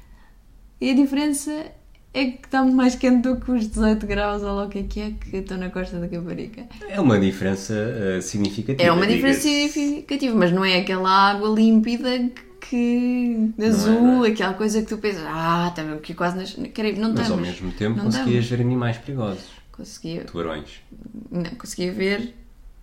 [0.81, 1.73] e a diferença
[2.19, 4.79] é que está muito mais quente do que os 18 graus ou lá o que
[4.81, 6.67] é que é que estou na Costa da Caparica.
[6.89, 8.89] É uma diferença uh, significativa.
[8.89, 14.33] É uma diferença significativa, mas não é aquela água límpida que azul, é, é?
[14.33, 16.57] aquela coisa que tu pensas, ah, também aqui quase nas...
[16.57, 19.59] não Mas estamos, ao mesmo tempo conseguias ver animais perigosos.
[19.73, 20.25] Conseguia.
[20.25, 20.83] Tubarões.
[21.31, 22.35] Não, conseguia ver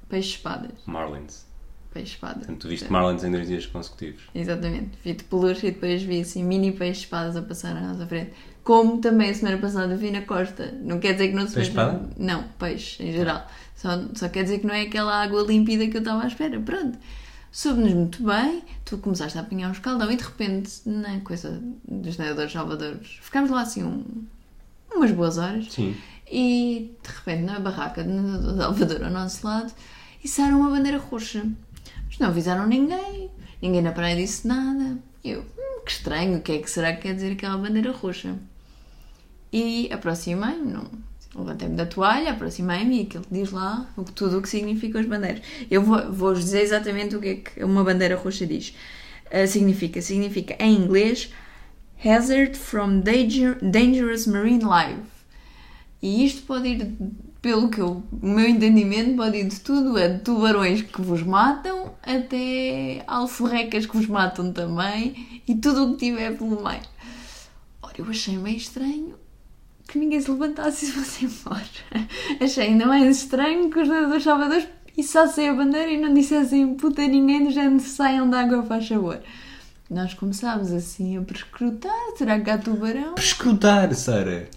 [0.10, 0.72] peixes-espadas.
[0.86, 1.46] Marlins.
[1.94, 2.40] Peixe-espada.
[2.40, 4.24] Portanto, tu viste Marlins em dois dias consecutivos.
[4.34, 4.98] Exatamente.
[5.04, 8.32] Vi de peluche e depois vi assim mini peixes-espadas a passar à nossa frente.
[8.66, 10.74] Como também a semana passada vi na costa.
[10.82, 12.10] Não quer dizer que não se peixe espada?
[12.18, 13.48] Não, peixe em geral.
[13.76, 16.60] Só, só quer dizer que não é aquela água límpida que eu estava à espera.
[16.60, 16.98] Pronto.
[17.52, 22.18] Soube-nos muito bem, tu começaste a apanhar um escaldão e de repente, na coisa dos
[22.18, 24.04] nadadores salvadores, ficámos lá assim um,
[24.94, 25.72] umas boas horas.
[25.72, 25.96] Sim.
[26.30, 29.72] E de repente, na barraca de nadador salvador ao nosso lado,
[30.24, 31.46] içaram uma bandeira roxa.
[32.08, 33.30] Mas não avisaram ninguém,
[33.62, 34.98] ninguém na praia disse nada.
[35.24, 38.36] Eu, hum, que estranho, o que é que será que quer dizer aquela bandeira roxa?
[39.58, 40.82] E aproximei-me,
[41.34, 45.42] levantei-me da toalha, aproximei-me e aquilo diz lá o, tudo o que significam as bandeiras.
[45.72, 48.76] Eu vou-vos vou dizer exatamente o que é que uma bandeira roxa diz.
[49.28, 51.32] Uh, significa, significa em inglês
[52.04, 55.10] Hazard from danger, Dangerous Marine Life.
[56.02, 56.94] E isto pode ir,
[57.42, 61.24] pelo que eu, o meu entendimento, pode ir de tudo, é de tubarões que vos
[61.24, 66.82] matam até alforrecas que vos matam também e tudo o que tiver pelo meio.
[67.82, 69.16] Ora, eu achei meio estranho
[69.88, 71.66] que ninguém se levantasse e se fosse embora.
[72.42, 74.68] Achei ainda mais estranho que os nadadores salvadores
[74.98, 79.22] içassem a bandeira e não dissessem puta ninguém do género saiam da água, faz favor.
[79.90, 83.14] Nós começámos assim a prescrutar: será que há tubarão?
[83.14, 84.50] Prescrutar, Sara!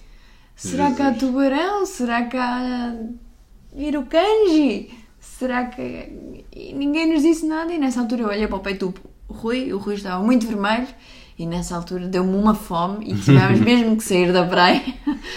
[0.57, 1.87] Será que há tubarão?
[1.87, 2.97] Será que há
[3.77, 4.91] Irukanji?
[5.21, 6.45] Será que.
[6.53, 8.95] E ninguém nos disse nada e nessa altura eu olhei para o peito do
[9.33, 10.89] Rui, o Rui estava muito vermelho
[11.39, 14.83] e nessa altura deu-me uma fome e tivemos mesmo que sair da praia.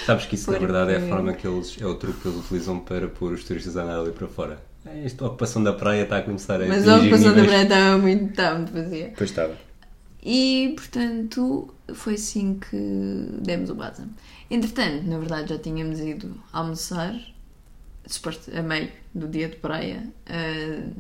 [0.06, 0.66] Sabes que isso Porque...
[0.66, 3.34] na verdade é a forma que eles, é o truque que eles utilizam para pôr
[3.34, 4.60] os turistas a andar ali para fora.
[4.84, 7.98] É, esta ocupação da praia está a começar a Mas a ocupação da praia estava
[8.00, 9.14] muito, estava muito vazia.
[9.16, 9.56] Pois estava.
[10.24, 14.04] E portanto foi assim que demos o base.
[14.50, 17.16] Entretanto, na verdade já tínhamos ido almoçar,
[18.08, 20.92] suposto a meio do dia de praia, uh,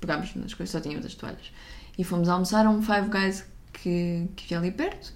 [0.00, 1.52] pegámos nas coisas, só tínhamos as toalhas.
[1.98, 3.44] E fomos almoçar a um Five Guys
[3.82, 5.12] que, que havia ali perto.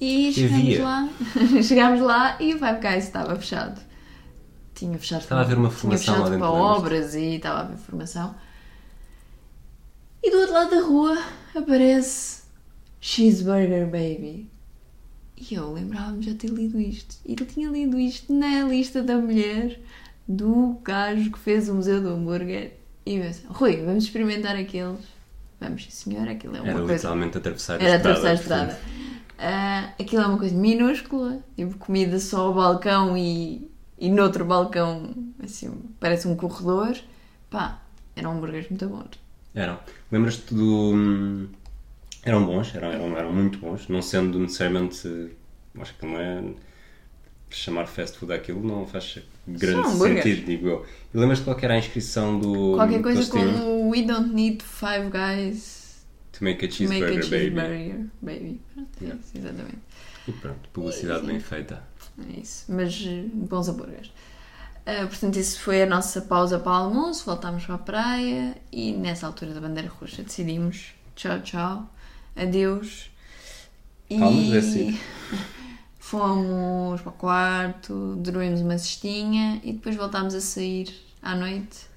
[0.00, 1.08] E chegámos lá,
[1.62, 3.80] chegámos lá e o Five Guys estava fechado.
[4.74, 7.76] Tinha fechado estava a ver uma formação tinha fechado para obras e estava a ver
[7.78, 8.34] formação.
[10.22, 11.18] E do outro lado da rua
[11.54, 12.42] aparece
[13.00, 14.48] Cheeseburger Baby.
[15.36, 17.16] E eu lembrava-me já ter lido isto.
[17.24, 19.80] E ele tinha lido isto na lista da mulher
[20.26, 22.74] do gajo que fez o Museu do Hambúrguer.
[23.06, 25.00] E eu disse, Rui, vamos experimentar aqueles
[25.60, 26.94] Vamos, senhor, aquilo é uma Era coisa...
[26.94, 28.18] literalmente atravessar a Era estrada.
[28.18, 28.80] atravessar a estrada.
[29.38, 33.68] Uh, aquilo é uma coisa minúscula, tipo comida só ao balcão e,
[33.98, 36.96] e noutro balcão, assim, parece um corredor.
[37.50, 37.80] Pá,
[38.14, 39.10] eram hambúrgueres muito bons.
[39.54, 39.78] Eram.
[40.10, 40.92] Lembras-te do.
[40.94, 41.48] Hum,
[42.24, 45.30] eram bons, eram, eram, eram muito bons, não sendo necessariamente.
[45.80, 46.42] Acho que não é
[47.50, 50.86] chamar fast food aquilo não faz grande sentido, digo eu.
[51.14, 52.74] E lembras-te qual era a inscrição do.
[52.74, 58.10] Qualquer coisa como We don't need five guys to make a cheeseburger, make a cheeseburger
[58.20, 58.38] baby.
[58.38, 58.60] baby.
[58.74, 59.20] Pronto, é yeah.
[59.20, 59.78] isso, exatamente.
[60.28, 61.82] E pronto, publicidade bem feita.
[62.18, 64.08] É isso, mas eh, bons hambúrgueres.
[64.86, 68.92] Uh, portanto, isso foi a nossa pausa para o almoço, voltámos para a praia e
[68.92, 71.94] nessa altura da bandeira roxa decidimos tchau, tchau,
[72.36, 73.10] adeus.
[74.10, 74.56] Vamos e...
[74.56, 75.00] assim.
[75.98, 80.88] Fomos para o quarto, dormimos uma cestinha e depois voltámos a sair
[81.20, 81.87] à noite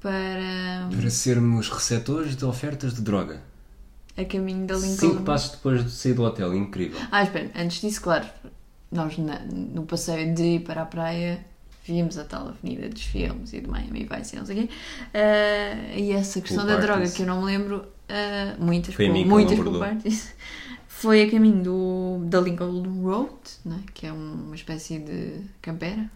[0.00, 0.88] para.
[0.90, 3.42] Para sermos receptores de ofertas de droga.
[4.16, 4.96] A caminho da Lincoln.
[4.96, 6.98] Cinco passos depois de sair do hotel, incrível.
[7.10, 8.26] Ah, espera, antes disso, claro,
[8.90, 11.44] nós na, no passeio de ir para a praia
[11.84, 14.74] vimos a tal avenida dos filmes e de Miami Vice e não sei o quê.
[15.14, 19.26] Uh, e essa questão da droga que eu não me lembro, uh, muitas, Foi por,
[19.26, 20.34] muitas por partes
[20.86, 23.82] foi a caminho do, da Lincoln Road, né?
[23.92, 26.08] que é uma espécie de campera,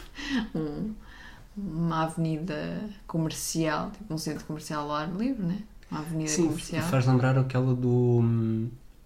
[0.54, 0.94] um,
[1.60, 5.62] uma avenida comercial, tipo um centro comercial ao ar livre, né?
[5.90, 6.82] uma avenida Sim, comercial.
[6.84, 8.20] faz lembrar aquela do.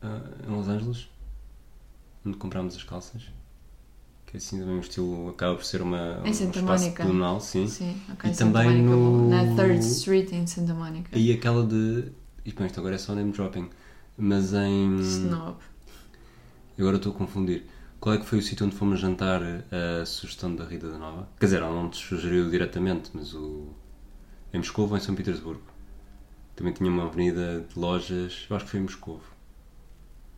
[0.02, 1.08] Uh, em Los Angeles,
[2.24, 3.22] onde comprámos as calças.
[4.26, 7.40] Que é assim também um estilo, acaba por ser uma, em Santa um espaço pedonal,
[7.40, 7.66] sim.
[7.66, 9.28] sim okay, e Santa também Monica, no...
[9.28, 11.16] na Third Street em Santa Monica.
[11.16, 12.12] E aquela de.
[12.44, 13.70] E bem, isto agora é só name dropping
[14.16, 14.96] mas em.
[15.00, 15.56] Snob.
[16.78, 17.64] Agora estou a confundir.
[18.04, 19.40] Qual é que foi o sítio onde fomos jantar
[19.72, 21.26] a sugestão da Rita da Nova?
[21.40, 23.68] Quer dizer, ela não te sugeriu diretamente, mas o.
[24.52, 25.62] Em Moscou ou em São Petersburgo?
[26.54, 28.46] Também tinha uma avenida de lojas.
[28.50, 29.22] Eu acho que foi em Moscou.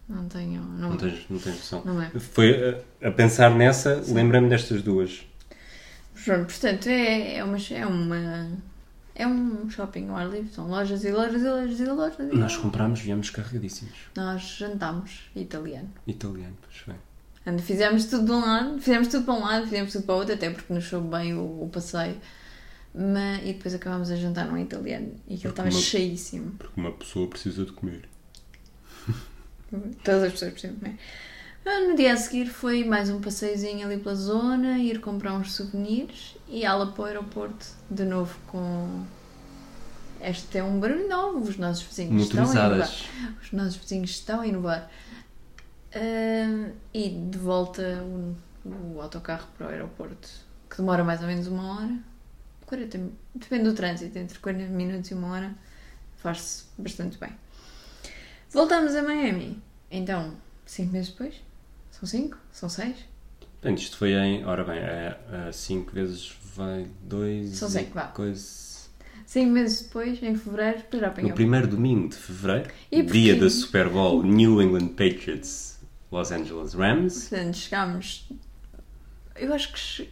[0.09, 0.63] Não tenho.
[0.63, 1.83] Não, Não tens, não tens noção?
[1.85, 2.09] Não é.
[2.11, 5.27] Foi a, a pensar nessa, lembrei-me destas duas.
[6.25, 8.49] Pronto, portanto, é, é, uma, é uma.
[9.13, 10.53] É um shopping ao ar livre.
[10.53, 12.33] São lojas e lojas e lojas e lojas.
[12.33, 13.97] E Nós comprámos, viemos carregadíssimos.
[14.15, 15.91] Nós jantámos italiano.
[16.07, 16.95] Italiano, pois foi.
[17.47, 20.19] Portanto, Fizemos tudo de um lado, fizemos tudo para um lado, fizemos tudo para o
[20.19, 22.17] outro, até porque nos soube bem o, o passeio.
[22.93, 26.51] Mas, e depois acabámos a jantar num italiano e aquilo estava Uma- cheíssimo.
[26.59, 28.09] Porque uma pessoa precisa de comer.
[30.03, 30.97] Todas as pessoas precisam comer.
[31.65, 35.53] Ah, No dia a seguir foi mais um passeiozinho ali pela zona, ir comprar uns
[35.53, 39.05] souvenirs e ala para o aeroporto de novo com.
[40.21, 42.91] Este é um barulho novo, os nossos vizinhos estão a inovar.
[43.41, 44.91] Os nossos vizinhos estão a inovar.
[45.99, 48.37] Ah, e de volta o,
[48.95, 50.29] o autocarro para o aeroporto,
[50.69, 51.99] que demora mais ou menos uma hora.
[52.67, 55.55] 40, mi- depende do trânsito, entre 40 minutos e uma hora,
[56.19, 57.31] faz-se bastante bem.
[58.51, 59.63] Voltamos a Miami.
[59.91, 60.35] Então,
[60.67, 61.35] 5 meses depois?
[61.93, 62.37] São 5?
[62.53, 62.97] São 6?
[63.41, 64.45] Portanto, isto foi em.
[64.45, 64.81] Ora bem,
[65.53, 67.51] 5 vezes vai 2.
[67.57, 68.09] São cinco, vá.
[68.09, 68.77] Coisa...
[69.25, 71.33] 5 meses depois, em fevereiro, depois já No apanhou.
[71.35, 75.76] primeiro domingo de fevereiro, E dia da Super Bowl New England Patriots
[76.11, 77.29] Los Angeles Rams.
[77.29, 78.29] Portanto, chegámos.
[79.35, 80.11] Eu acho que che-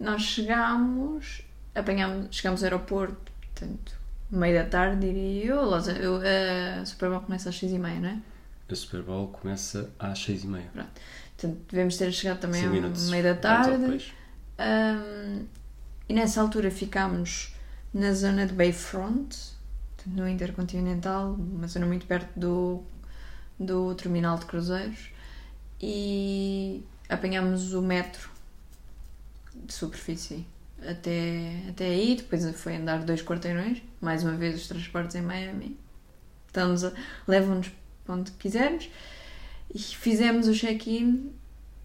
[0.00, 1.42] nós chegámos.
[1.74, 3.92] Apanhámos, chegámos ao aeroporto, portanto,
[4.30, 5.64] meio da tarde, diria eu.
[5.64, 6.20] Los- eu
[6.80, 8.18] a Super Bowl começa às 6h30, não é?
[8.70, 10.62] A Super Bowl começa às 6h30.
[11.36, 14.14] Portanto, devemos ter chegado também ao minutos meio da tarde.
[14.58, 15.46] Um,
[16.08, 17.54] e nessa altura ficámos
[17.92, 19.36] na zona de Bayfront,
[20.06, 22.82] no Intercontinental, uma zona muito perto do,
[23.58, 25.08] do terminal de cruzeiros,
[25.80, 28.28] e apanhámos o metro
[29.54, 30.44] de superfície
[30.86, 35.78] até, até aí, depois foi andar dois quarteirões, mais uma vez os transportes em Miami,
[36.46, 36.92] Estamos a-
[37.26, 37.68] levam-nos
[38.04, 38.88] para onde quisermos,
[39.74, 41.32] e fizemos o check-in,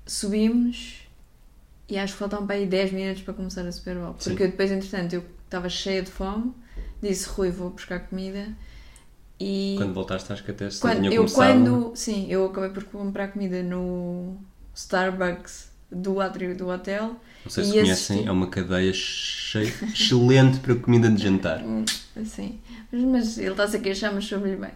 [0.06, 1.08] subimos,
[1.88, 4.16] e acho que faltavam para aí 10 minutos para começar a Super Bowl.
[4.20, 4.30] Sim.
[4.32, 6.54] Porque eu depois, entretanto, eu estava cheia de fome,
[7.02, 8.48] disse Rui, vou buscar comida.
[9.40, 11.94] E Quando voltaste, acho que até se quando, tinha eu quando.
[11.96, 14.38] Sim, eu acabei por comprar comida no
[14.76, 17.16] Starbucks do átrio do hotel.
[17.46, 21.62] Não sei se conhecem, assisti- é uma cadeia cheia, excelente para comida de jantar.
[21.64, 21.86] Hum,
[22.20, 22.60] Assim.
[22.92, 24.72] Mas, mas ele está-se a queixar, mas soube-lhe bem.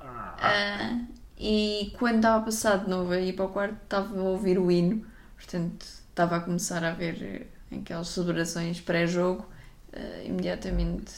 [0.00, 0.98] Ah,
[1.38, 4.58] e quando estava a passar de novo a ir para o quarto, estava a ouvir
[4.58, 5.04] o hino.
[5.36, 9.46] Portanto, estava a começar a ver eh, aquelas celebrações pré-jogo,
[9.92, 11.12] eh, imediatamente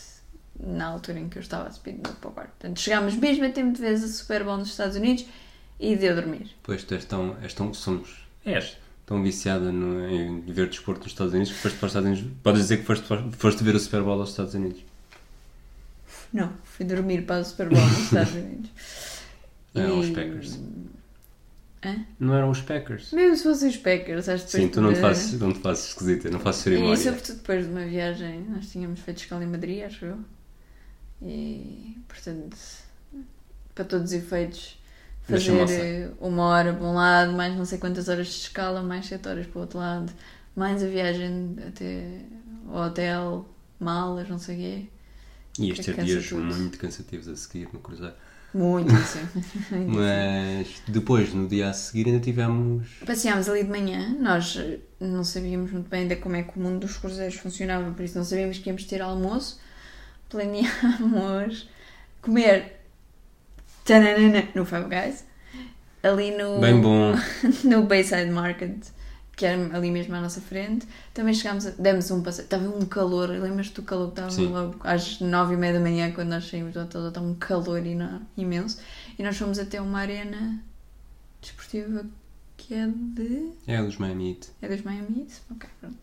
[0.59, 2.51] na altura em que eu estava a subir para o quarto.
[2.59, 5.27] Portanto, chegámos mesmo a tempo de ver a Super Bowl nos Estados Unidos
[5.79, 6.51] e deu dormir.
[6.63, 11.13] Pois tu és tão, és tão somos, és tão viciada no, em ver desporto nos
[11.13, 12.33] Estados Unidos que foste para os Estados Unidos.
[12.43, 14.81] Podes dizer que foste, foste ver o Super Bowl aos Estados Unidos.
[16.33, 18.71] Não, fui dormir para o Super Bowl nos Estados Unidos.
[19.75, 20.59] Não eram os E- Packers.
[21.85, 22.05] Hã?
[22.19, 23.13] Não eram os Packers.
[23.13, 25.89] Mesmo se fossem os Packers, acho que Sim, tu não te fazes, não te fazes
[25.89, 26.97] esquisita, não fazes E cerimónia.
[26.97, 30.19] sobretudo depois de uma viagem, nós tínhamos feito escola em Madrid, acho eu.
[31.23, 32.57] E, portanto,
[33.75, 34.79] para todos os efeitos,
[35.23, 39.07] fazer eh, uma hora para um lado, mais não sei quantas horas de escala, mais
[39.07, 40.13] sete horas para o outro lado,
[40.55, 42.21] mais a viagem até
[42.69, 43.49] ao hotel,
[43.79, 44.87] malas, não sei o quê.
[45.59, 46.43] E estes Que cansa dias tudo.
[46.43, 48.15] muito cansativos a seguir no Cruzeiro.
[48.55, 49.21] Muito assim.
[49.87, 52.89] Mas depois, no dia a seguir, ainda tivemos.
[53.05, 56.63] Passeámos ali de manhã, nós eh, não sabíamos muito bem ainda como é que o
[56.63, 59.61] mundo dos cruzeiros funcionava, por isso não sabíamos que íamos ter almoço.
[60.29, 61.69] Planeámos
[62.21, 62.81] comer
[63.85, 65.25] tananana, no Five Guys,
[66.03, 67.15] ali no, Bem bom.
[67.65, 68.89] no Bayside Market,
[69.37, 70.87] que era ali mesmo à nossa frente.
[71.15, 74.77] Também chegámos, a, demos um passeio, estava um calor, lembras-te do calor que estava logo
[74.83, 77.83] às nove e meia da manhã quando nós saímos do hotel, estava um calor
[78.37, 78.79] imenso.
[79.19, 80.61] E nós fomos até uma arena
[81.41, 82.05] desportiva
[82.57, 83.53] que é de.
[83.67, 84.49] É dos Miami Heat.
[84.63, 85.33] É dos Miami Heat?
[85.51, 85.99] Ok, pronto.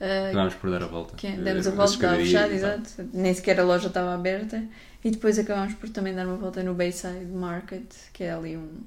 [0.00, 1.16] Ah, Acabámos por dar a volta.
[1.16, 2.90] que demos a Eh, volta, estava fechado, exato.
[3.14, 4.62] Nem sequer a loja estava aberta.
[5.04, 8.80] E depois acabámos por também dar uma volta no Bayside Market, que é ali um,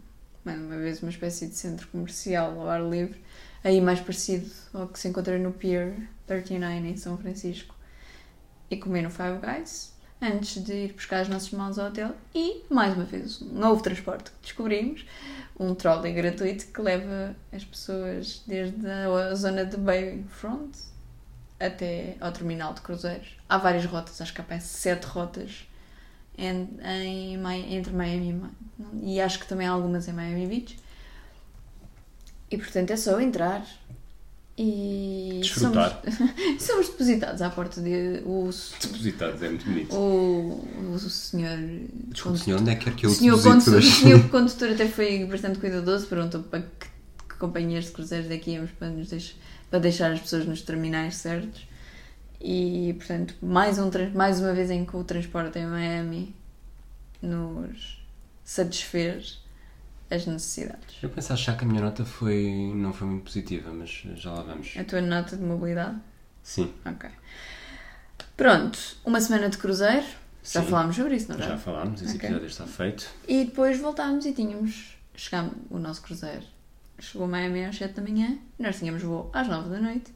[0.44, 3.20] mais uma vez uma espécie de centro comercial ao ar livre,
[3.64, 5.94] aí mais parecido ao que se encontra no Pier
[6.28, 7.74] 39 em São Francisco.
[8.70, 12.12] E comer no Five Guys antes de ir buscar as nossas mãos ao hotel.
[12.36, 15.06] E, mais uma vez, um novo transporte que descobrimos,
[15.60, 20.78] um trolley gratuito que leva as pessoas desde a zona de Bayfront
[21.60, 23.28] até ao terminal de cruzeiros.
[23.48, 25.68] Há várias rotas, acho que há sete rotas
[26.38, 28.42] em, em entre Miami
[29.04, 30.78] e, e acho que também há algumas em Miami Beach.
[32.52, 33.66] E portanto é só entrar
[34.58, 36.02] e Desfrutar.
[36.04, 36.18] somos,
[36.62, 38.50] somos depositados à porta de o,
[38.82, 39.96] Depositados, é muito bonito.
[39.96, 41.58] o, o senhor
[42.10, 44.88] Desculpe, senhor, onde é que quer que eu o senhor, condutor, o senhor condutor até
[44.88, 46.88] foi bastante cuidadoso, perguntou para que,
[47.30, 49.36] que companhias de cruzeiros daqui íamos para, nos deix-
[49.70, 51.68] para deixar as pessoas nos terminais certos.
[52.42, 56.36] E, portanto, mais, um, mais uma vez em que o transporte em Miami
[57.22, 58.02] nos
[58.44, 59.40] satisfez
[60.10, 60.98] as necessidades.
[61.04, 64.42] Eu penso achar que a minha nota foi, não foi muito positiva, mas já lá
[64.42, 64.74] vamos.
[64.78, 65.98] A tua nota de mobilidade?
[66.42, 67.10] Sim, Ok.
[68.36, 70.06] Pronto, uma semana de cruzeiro.
[70.42, 70.70] Já Sim.
[70.70, 71.58] falámos sobre isso, não já já?
[71.58, 72.28] falámos, esse Ok.
[72.30, 73.08] episódio está feito.
[73.28, 74.98] E depois voltámos e tínhamos.
[75.14, 76.44] Chegámos, o nosso cruzeiro
[77.06, 80.12] chegou Miami às 7 da manhã, nós tínhamos voo às 9 da noite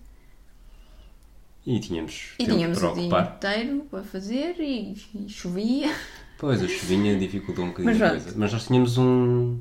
[1.66, 3.36] E tínhamos e tínhamos para o dia ocupar.
[3.38, 5.94] inteiro para fazer e, e chovia.
[6.38, 8.34] Pois, a chuvinha dificultou um bocadinho Mas a coisa.
[8.36, 9.60] Mas nós tínhamos um.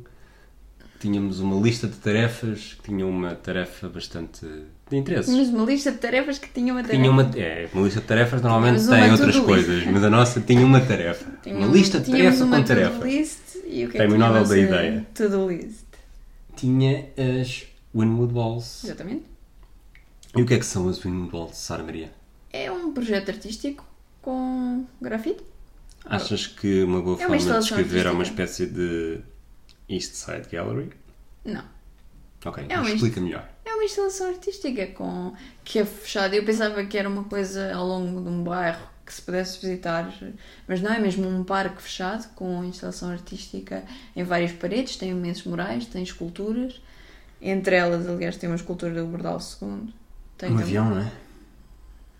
[0.99, 4.47] Tínhamos uma lista de tarefas que tinha uma tarefa bastante
[4.89, 5.31] de interesse.
[5.31, 6.97] Tínhamos uma lista de tarefas que tinha uma tarefa.
[7.03, 10.11] Tinha uma, é, uma lista de tarefas normalmente tem uma outras to-do coisas, mas a
[10.11, 11.29] nossa tinha uma tarefa.
[11.43, 13.05] Tínhamos- uma lista de tínhamos tarefa uma com to-do tarefa.
[13.05, 15.07] list e o que é que Prémio tinha a Nobel da Ideia.
[15.15, 15.92] To-do list.
[16.57, 18.85] Tinha as Winwood Walls.
[18.85, 19.25] Exatamente.
[20.37, 22.13] E o que é que são as Winwood Walls, Sara Maria?
[22.53, 23.85] É um projeto artístico
[24.21, 25.43] com grafite.
[26.05, 29.21] Achas que uma boa É uma forma de descrever é uma espécie de
[29.89, 30.91] East Side Gallery?
[31.45, 31.65] Não.
[32.45, 33.49] Ok, É explica melhor.
[33.65, 35.33] É uma instalação artística com
[35.65, 36.35] que é fechada.
[36.35, 40.11] Eu pensava que era uma coisa ao longo de um bairro que se pudesse visitar,
[40.67, 43.85] mas não é mesmo um parque fechado com instalação artística
[44.17, 44.97] em várias paredes.
[44.97, 46.81] Tem imensos murais, tem esculturas.
[47.41, 49.93] Entre elas, aliás, tem uma escultura do Bordal II.
[50.39, 51.13] Tem Um avião, não é?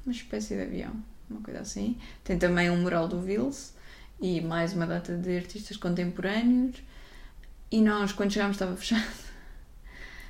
[0.05, 0.93] Uma espécie de avião,
[1.31, 1.97] uma coisa assim.
[2.23, 3.73] Tem também um mural do Vils
[4.21, 6.77] e mais uma data de artistas contemporâneos.
[7.71, 9.33] E nós, quando chegámos, estava fechado.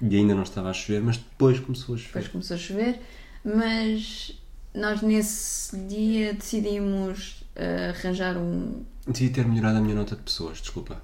[0.00, 2.08] E ainda não estava a chover, mas depois começou a chover.
[2.08, 3.00] Depois começou a chover,
[3.44, 4.41] mas
[4.74, 8.82] nós nesse dia decidimos eh, arranjar um.
[9.06, 11.02] Devia ter melhorado a minha nota de pessoas, desculpa.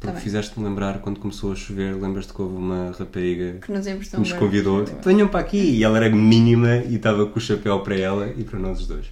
[0.00, 3.86] Porque Tá fizeste-me lembrar quando começou a chover, lembras-te que houve uma rapariga que nos
[3.86, 7.40] que nos convidou, tipo, venham para aqui, e ela era mínima e estava com o
[7.40, 9.06] chapéu para ela e para nós os dois.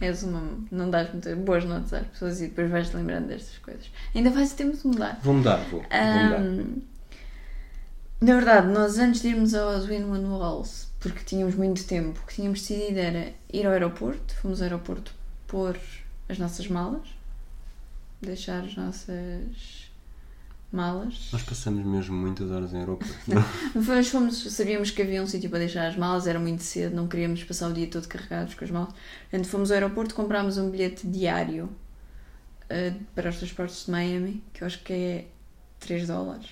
[0.00, 0.42] És uma.
[0.70, 3.90] Não dás muitas boas notas às pessoas e depois vais-te lembrando destas coisas.
[4.14, 5.20] Ainda vais ter de mudar.
[5.22, 5.80] Vou mudar, vou.
[5.82, 6.66] vou mudar.
[8.20, 12.34] Na verdade, nós antes de irmos aos Windward Walls, porque tínhamos muito tempo, o que
[12.34, 14.34] tínhamos decidido era ir ao aeroporto.
[14.36, 15.14] Fomos ao aeroporto
[15.46, 15.78] pôr
[16.28, 17.06] as nossas malas,
[18.20, 19.90] deixar as nossas
[20.72, 21.28] malas.
[21.32, 23.14] Nós passamos mesmo muitas horas em aeroporto.
[23.74, 27.06] Depois fomos, sabíamos que havia um sítio para deixar as malas, era muito cedo, não
[27.06, 28.94] queríamos passar o dia todo carregados com as malas.
[29.30, 31.68] Portanto, fomos ao aeroporto, comprámos um bilhete diário
[32.68, 35.26] eh, para os transportes de Miami, que eu acho que é
[35.80, 36.48] 3 dólares.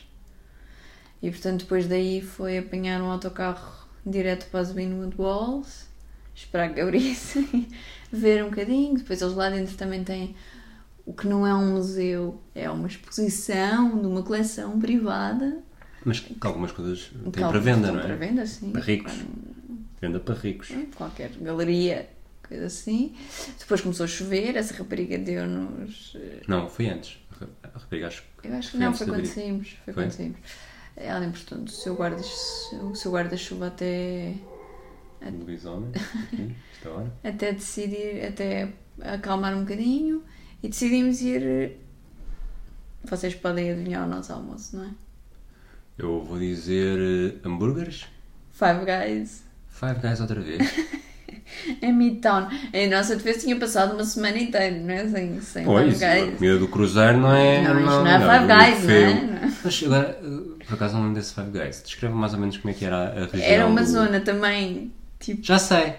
[1.21, 5.87] E portanto, depois daí foi apanhar um autocarro direto para as Winwood Walls,
[6.35, 7.69] esperar que abrissem,
[8.13, 8.95] ver um bocadinho.
[8.97, 10.35] Depois eles lá dentro também têm
[11.07, 15.59] o que não é um museu, é uma exposição de uma coleção privada
[16.05, 18.03] Mas que algumas coisas têm para venda, não é?
[18.05, 18.71] Para venda, sim.
[18.71, 19.13] Para ricos.
[20.01, 20.71] Venda para ricos.
[20.71, 22.09] Em qualquer galeria,
[22.49, 23.15] coisa assim.
[23.59, 26.13] Depois começou a chover, essa rapariga deu-nos.
[26.17, 27.19] eh, Não, foi antes.
[27.33, 29.69] A ra- A rapariga acho que Eu acho que não, foi quando saímos.
[29.85, 30.03] Foi, Foi?
[30.05, 30.39] quando saímos.
[30.97, 34.35] Ela emprestou-nos o seu guarda- o seu guarda-chuva até,
[35.23, 35.91] o lobisomem,
[36.33, 37.13] aqui, esta hora.
[37.25, 38.69] até decidir, até
[39.01, 40.23] acalmar um bocadinho
[40.63, 41.73] e decidimos ir.
[43.05, 44.91] Vocês podem adivinhar o nosso almoço, não é?
[45.99, 48.07] Eu vou dizer eh, hambúrgueres.
[48.51, 50.61] Five Guys Five Guys outra vez.
[51.83, 52.49] em Midtown.
[52.73, 55.09] Em nossa defesa tinha passado uma semana inteira, não é?
[55.09, 56.35] Sem, sem Pois, Five a Guys.
[56.37, 57.63] comida do Cruzeiro não é.
[57.63, 59.15] Não, não é Five muito Guys, não é?
[59.15, 59.27] feio.
[59.27, 59.53] Não é?
[59.65, 61.83] Mas agora, eh, por acaso não lembro desse Five Guys.
[61.85, 63.43] Descreve mais ou menos como é que era a região.
[63.43, 65.43] Era uma do- zona também, tipo.
[65.45, 65.95] Já sei,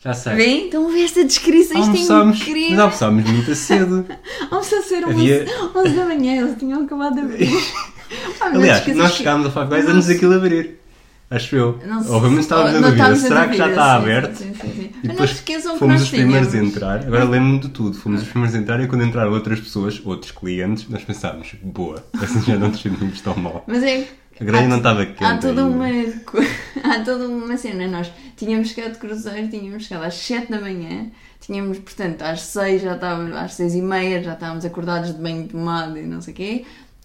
[0.00, 0.34] já sei.
[0.34, 2.82] Vem, então vê esta descrição, isto é Almoçámos, mas incrível.
[2.82, 4.06] almoçámos muito cedo.
[4.50, 7.50] Almoçou ser Havia- 11, 11 da manhã, eles tinham acabado de abrir.
[8.40, 10.80] Aliás, nós chegámos ao Five Guys antes daquilo abrir.
[11.28, 11.80] Acho eu.
[11.84, 13.16] não se- Obviamente estávamos não na dúvida.
[13.16, 14.34] Será que já está sim, aberto?
[14.36, 14.90] sim, sim.
[15.02, 16.98] E não depois se esqueçam que fomos os primeiros a tínhamos- entrar.
[17.00, 17.96] Agora lembro-me de tudo.
[17.98, 22.04] Fomos os primeiros a entrar e quando entraram outras pessoas, outros clientes, nós pensámos, boa,
[22.22, 23.64] assim já não nos sentimos tão mal.
[23.66, 24.06] Mas é.
[24.38, 25.24] A grelha não estava quente.
[25.24, 25.86] Há toda, uma,
[26.84, 27.88] há toda uma cena.
[27.88, 31.06] Nós tínhamos chegado de cruzeiro, tínhamos chegado às 7 da manhã,
[31.40, 35.48] tínhamos, portanto, às 6 já estávamos, às 6 e meia já estávamos acordados de banho
[35.48, 36.64] tomado e não sei o quê.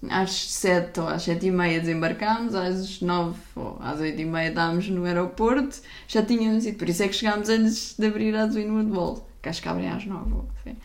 [0.10, 4.50] Às 7 ou às 7 e meia desembarcámos, às 9 ou às 8 e meia
[4.50, 6.78] estávamos no aeroporto, já tínhamos ido.
[6.78, 9.90] Por isso é que chegámos antes de abrir a Winwood Wall, que acho que abrem
[9.90, 10.34] às 9.
[10.34, 10.76] ou assim.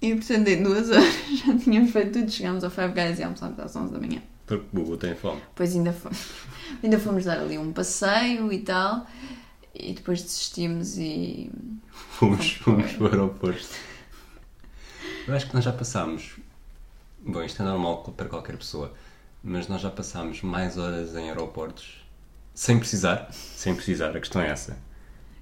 [0.00, 3.58] E portanto, em duas horas já tínhamos feito tudo, chegámos ao Five Guys e almoçámos
[3.58, 4.22] às 11 da manhã.
[4.46, 5.40] Porque o Google tem fome.
[5.40, 6.18] Depois ainda fomos,
[6.82, 9.06] ainda fomos dar ali um passeio e tal.
[9.74, 11.50] E depois desistimos e.
[11.90, 13.68] Fomos, Fomos fomos para o aeroporto.
[15.26, 16.36] Eu acho que nós já passámos.
[17.28, 18.94] Bom, isto é normal para qualquer pessoa,
[19.44, 22.02] mas nós já passámos mais horas em aeroportos
[22.54, 23.28] sem precisar.
[23.30, 24.78] Sem precisar, a questão é essa.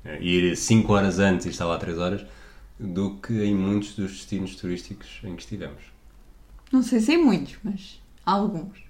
[0.04, 2.26] Eh, Ir 5 horas antes e estar lá 3 horas
[2.78, 5.80] do que em muitos dos destinos turísticos em que estivemos.
[6.72, 8.84] Não sei se é muitos, mas alguns.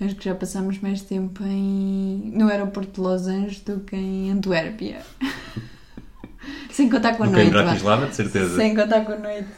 [0.00, 4.30] Acho que já passamos mais tempo em, no aeroporto de Los Angeles do que em
[4.30, 5.04] Antuérpia.
[6.72, 7.64] Sem contar com a Do que em noite.
[7.64, 8.56] Bratislava, de certeza.
[8.56, 9.48] Sem contar com a noite.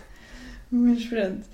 [0.70, 1.46] Mas pronto.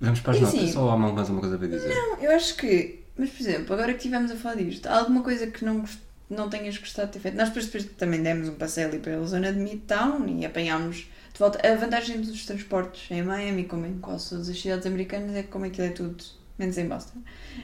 [0.00, 0.72] Vamos para as notas, sim.
[0.72, 1.88] só há mais uma coisa para dizer.
[1.88, 3.00] Não, eu acho que.
[3.16, 5.84] Mas, por exemplo, agora que estivemos a falar disto, há alguma coisa que não,
[6.28, 7.36] não tenhas gostado de ter feito?
[7.36, 11.38] Nós depois, depois também demos um passeio ali pela zona de Midtown e apanhámos de
[11.38, 11.60] volta.
[11.66, 15.48] A vantagem dos transportes em Miami, como em quase todas as cidades americanas, é que
[15.48, 16.24] como aquilo é tudo,
[16.58, 17.18] menos em Boston,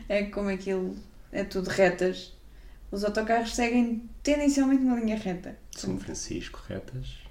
[0.09, 0.95] é que como aquilo
[1.33, 2.35] é tudo retas,
[2.91, 5.57] os autocarros seguem tendencialmente uma linha reta.
[5.71, 7.26] São Francisco, retas.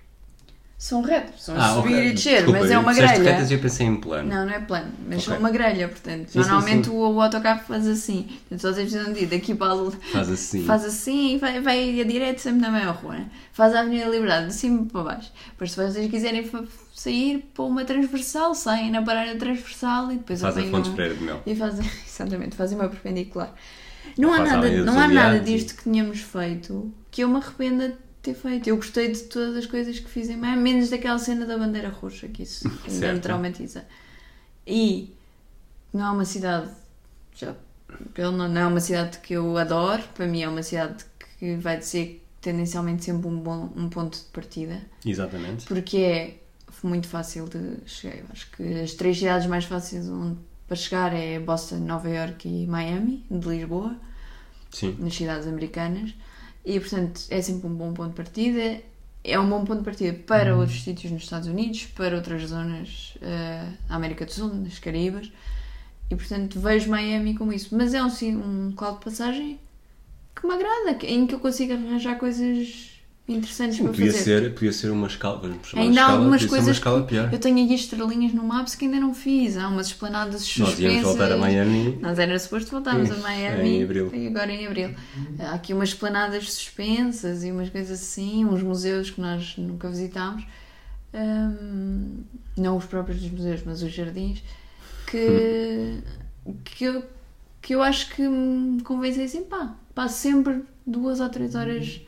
[0.78, 2.08] São retos, são a Ah, subir ok.
[2.10, 3.24] e descer, Desculpa, mas é uma grelha.
[3.24, 4.28] retas e eu pensei em plano.
[4.30, 5.24] Não, não é plano, mas Ok.
[5.30, 6.28] são uma grelha, portanto.
[6.28, 6.92] Sim, sim, normalmente sim.
[6.94, 8.24] O, o autocarro faz assim.
[8.50, 10.66] Portanto, vocês precisam de ir daqui para ali, Faz assim.
[10.66, 13.14] faz assim e vai, vai a direto sempre na mesma rua.
[13.14, 13.26] Né?
[13.54, 15.32] Faz a Avenida Liberdade, de cima para baixo.
[15.52, 16.52] Depois, se vocês quiserem
[16.94, 21.24] sair para uma transversal, saem na parada transversal e depois Faz a Fontes Pereira de
[21.24, 21.42] Mel.
[21.46, 23.54] E fazem, exatamente, fazem uma perpendicular.
[24.18, 27.90] Não há, a nada, não há nada disto que tínhamos feito que eu me arrependa
[27.90, 27.96] de
[28.26, 28.68] ter feito.
[28.68, 31.90] Eu gostei de todas as coisas que fiz em Miami, menos daquela cena da bandeira
[31.90, 33.86] roxa, que isso ainda me traumatiza.
[34.66, 35.14] E
[35.94, 36.70] não é uma cidade,
[37.36, 37.56] já,
[38.18, 41.06] não é uma cidade que eu adoro, para mim é uma cidade
[41.40, 45.66] que vai ser tendencialmente sempre um, bom, um ponto de partida Exatamente.
[45.66, 46.38] porque é
[46.84, 48.18] muito fácil de chegar.
[48.18, 52.48] Eu acho que as três cidades mais fáceis onde, para chegar é Boston, Nova York
[52.48, 53.96] e Miami, de Lisboa,
[54.72, 54.96] Sim.
[55.00, 56.14] nas cidades americanas.
[56.66, 58.82] E, portanto, é sempre um bom ponto de partida.
[59.24, 63.18] É um bom ponto de partida para outros sítios nos Estados Unidos, para outras zonas
[63.22, 65.32] eh, da América do Sul, nas Caraíbas.
[66.10, 67.76] E, portanto, vejo Miami como isso.
[67.76, 69.60] Mas é um, um local de passagem
[70.36, 72.95] que me agrada, em que eu consigo arranjar coisas
[73.28, 74.24] interessantes Sim, para podia fazer.
[74.24, 75.40] ser, podia ser uma escala.
[75.40, 78.86] Vamos chamar de Ainda há algumas coisas uma eu tenho aqui estrelinhas no Maps que
[78.86, 79.58] ainda não fiz.
[79.58, 80.80] Há umas esplanadas suspensas.
[80.80, 81.98] Nós íamos voltar a Miami.
[82.02, 84.12] Nós era suposto voltarmos a Miami em abril.
[84.14, 84.96] e agora em abril.
[85.40, 90.46] Há aqui umas esplanadas suspensas e umas coisas assim, uns museus que nós nunca visitámos.
[91.14, 92.24] Hum,
[92.58, 94.44] não os próprios dos museus, mas os jardins,
[95.08, 96.02] que,
[96.64, 97.04] que, eu,
[97.62, 102.02] que eu acho que me convencem assim, pá, passo sempre duas ou três horas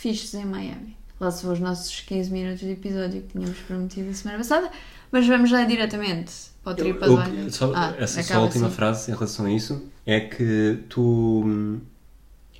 [0.00, 0.96] fixes em Miami.
[1.18, 4.70] Lá se vão os nossos 15 minutos de episódio que tínhamos prometido a semana passada,
[5.12, 6.32] mas vamos já diretamente
[6.64, 8.76] para o só- Ah, essa só a última assim.
[8.76, 11.42] frase em relação a isso é que tu.
[11.44, 11.80] hum,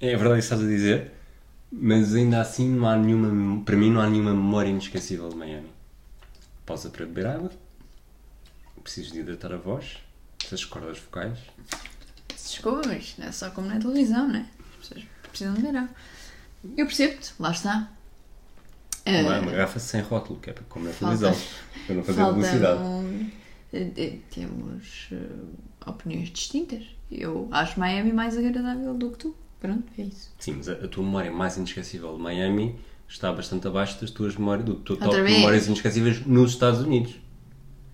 [0.03, 1.13] É verdade que estás a dizer,
[1.71, 3.63] mas ainda assim não há nenhuma.
[3.65, 5.69] Para mim, não há nenhuma memória inesquecível de Miami.
[6.67, 7.51] Pausa para beber água.
[8.83, 9.99] Preciso de hidratar a voz.
[10.45, 11.39] Essas cordas vocais.
[12.35, 14.47] Desculpa, mas não é só como na televisão, né?
[14.81, 15.91] As pessoas precisam de ver água.
[16.77, 17.91] Eu percebo-te, lá está.
[19.05, 21.37] Eh, Uma, uma garrafa sem rótulo, que é para falta- televisão.
[21.87, 22.79] Para não fazer publicidade.
[22.79, 23.27] Faltam.
[23.73, 25.17] eh, eh, Temos eh,
[25.87, 26.85] opiniões distintas.
[27.11, 29.35] Eu acho Miami mais agradável do que tu.
[29.59, 30.31] Pronto, é isso.
[30.39, 34.37] Sim, mas a, a tua memória mais inesquecível de Miami está bastante abaixo das tuas
[34.37, 37.15] memórias, do teu top de memórias inesquecíveis nos Estados Unidos.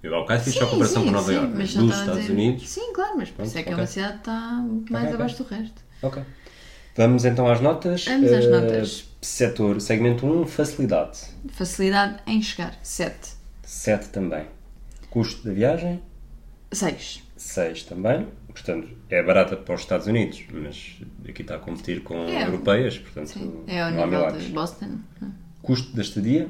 [0.02, 2.68] Eu há bocado fiz só a comparação com Nova York, estava a Estados dizer- Unidos.
[2.68, 5.14] Sim, claro, mas por isso é que é uma cidade que está mais ok.
[5.14, 5.82] abaixo do resto.
[6.02, 6.22] Ok.
[6.96, 8.04] Vamos então às notas.
[8.06, 9.04] Vamos às Eh, notas.
[9.20, 11.18] Setor, segmento 1, facilidade.
[11.50, 12.74] Facilidade em chegar.
[12.82, 13.32] 7.
[13.64, 14.46] 7 também.
[15.10, 16.00] Custo da viagem,
[16.72, 17.22] 6.
[17.36, 18.26] 6 também.
[18.48, 20.96] Portanto, é barata para os Estados Unidos, mas
[21.28, 22.44] aqui está a competir com É.
[22.44, 23.64] europeias, portanto Sim.
[23.66, 24.44] É ao nível milagres.
[24.44, 24.98] de Boston.
[25.60, 26.48] Custo da estadia,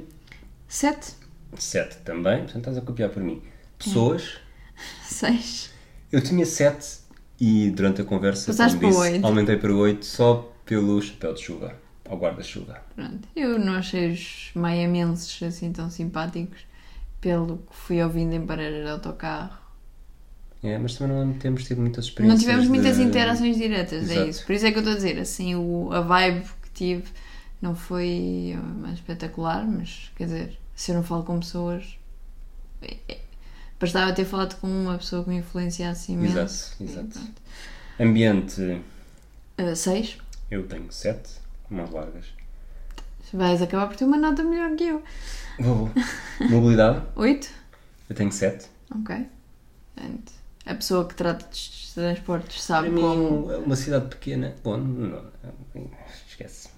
[0.68, 1.14] 7.
[1.58, 2.38] 7 também.
[2.42, 3.42] Portanto, estás a copiar por mim.
[3.78, 4.36] Pessoas,
[5.08, 5.70] 6.
[6.12, 6.98] eu tinha 7
[7.40, 11.74] e durante a conversa, Passaste como disse, aumentei para 8 só pelo chapéu de chuva,
[12.08, 12.82] ao guarda-chuva.
[12.94, 13.28] Pronto.
[13.36, 16.60] Eu não achei os miamenses assim tão simpáticos
[17.20, 19.58] pelo que fui ouvindo em pareiras de autocarro.
[20.62, 22.40] É, mas também não temos tido muitas experiências.
[22.42, 24.30] Não tivemos muitas de- interações diretas, é Exato.
[24.30, 24.46] isso.
[24.46, 27.04] Por isso é que eu estou a dizer, assim, o, a vibe que tive
[27.60, 31.98] não foi mais espetacular, mas quer dizer, se eu não falo com pessoas.
[33.78, 36.74] Bastava ter falado com uma pessoa que me influenciasse imenso.
[36.80, 37.20] Exato, exato.
[38.00, 38.80] Ambiente,
[39.74, 40.18] 6.
[40.50, 41.30] eu tenho 7,
[41.70, 42.26] mãos largas.
[43.32, 45.02] Vais acabar por ter uma nota melhor que eu.
[45.58, 45.90] Vou.
[46.48, 47.48] Mobilidade, 8?
[48.08, 48.66] eu tenho 7.
[48.94, 49.26] Ok.
[49.94, 50.32] Portanto,
[50.64, 53.46] a pessoa que trata de transportes, Para sabe mim, como.
[53.58, 54.54] uma cidade pequena.
[54.62, 55.24] Bom, não,
[56.28, 56.68] esquece.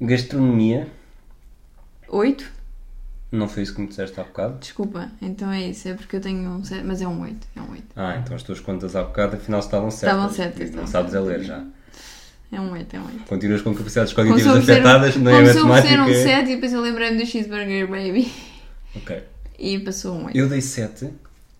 [0.00, 0.88] Gastronomia,
[2.08, 2.52] 8?
[3.32, 4.58] Não foi isso que me disseste há bocado?
[4.58, 7.60] Desculpa, então é isso, é porque eu tenho um 7, mas é um 8, é
[7.60, 7.84] um 8.
[7.96, 10.16] Ah, então as tuas contas há bocado afinal estavam certas.
[10.18, 11.64] Estavam certas, Não sabes a ler já.
[12.52, 13.18] É um 8, é um 8.
[13.28, 16.18] Continuas com capacidades cognitivas afetadas, um, não é como se eu oferecer matemática.
[16.20, 18.32] um 7 e depois eu lembrei-me do cheeseburger baby
[18.96, 19.22] Ok.
[19.58, 20.36] e passou um 8.
[20.36, 21.10] Eu dei 7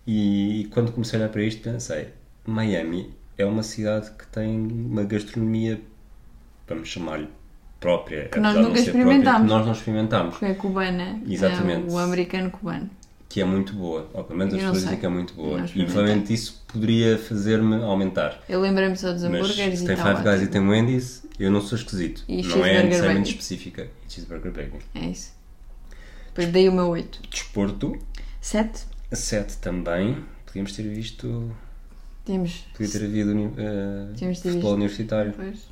[0.05, 2.09] e quando comecei a olhar para isto pensei,
[2.45, 5.79] Miami é uma cidade que tem uma gastronomia,
[6.67, 7.29] vamos chamar-lhe
[7.81, 9.41] própria, Que nós nunca própria, experimentámos.
[9.41, 11.89] que nós não experimentámos, Porque é cubana, Exatamente.
[11.89, 12.89] é o americano cubano.
[13.27, 14.09] que é muito boa.
[14.13, 15.65] Ou pelo menos as pessoas dizem que é muito boa.
[15.73, 18.39] E provavelmente isso poderia fazer-me aumentar.
[18.47, 19.95] Eu lembrei-me só dos Mas hambúrgueres se e tem.
[19.97, 22.23] Five Guys e tem Wendy's, eu não sou esquisito.
[22.27, 23.87] E não é necessariamente específica.
[24.07, 24.79] E cheeseburger bacon.
[24.95, 25.31] É isso.
[26.27, 27.19] Depois dei o meu 8.
[27.29, 27.97] Desporto,
[28.41, 28.83] 7?
[29.11, 30.17] 7 também.
[30.45, 31.51] Podíamos ter visto.
[32.25, 32.65] Temos.
[32.77, 33.33] Podia ter havido
[34.41, 34.75] ter futebol visto.
[34.75, 35.33] universitário.
[35.35, 35.70] Pois.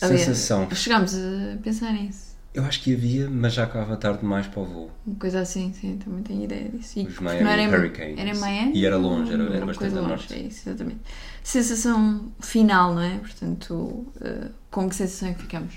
[0.00, 0.68] Aliás, Sensação.
[0.74, 2.28] Chegámos a pensar nisso.
[2.54, 4.90] Eu acho que havia, mas já acabava tarde demais para o voo.
[5.06, 6.98] Uma coisa assim, sim, também tenho ideia disso.
[6.98, 8.18] E Os Miami não era em- Hurricanes.
[8.18, 8.72] Era em Miami?
[8.74, 10.34] E era longe, era- era Uma bastante longe, norte.
[10.34, 11.00] É isso, exatamente.
[11.44, 13.18] Sensação final, não é?
[13.18, 15.74] Portanto, eh, com que sensação é que ficamos?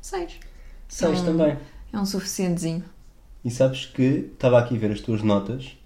[0.00, 0.38] 6.
[0.88, 1.24] 6 Hum.
[1.24, 1.58] também.
[1.92, 2.84] É um suficientezinho.
[3.44, 5.76] E sabes que estava aqui a ver as tuas notas.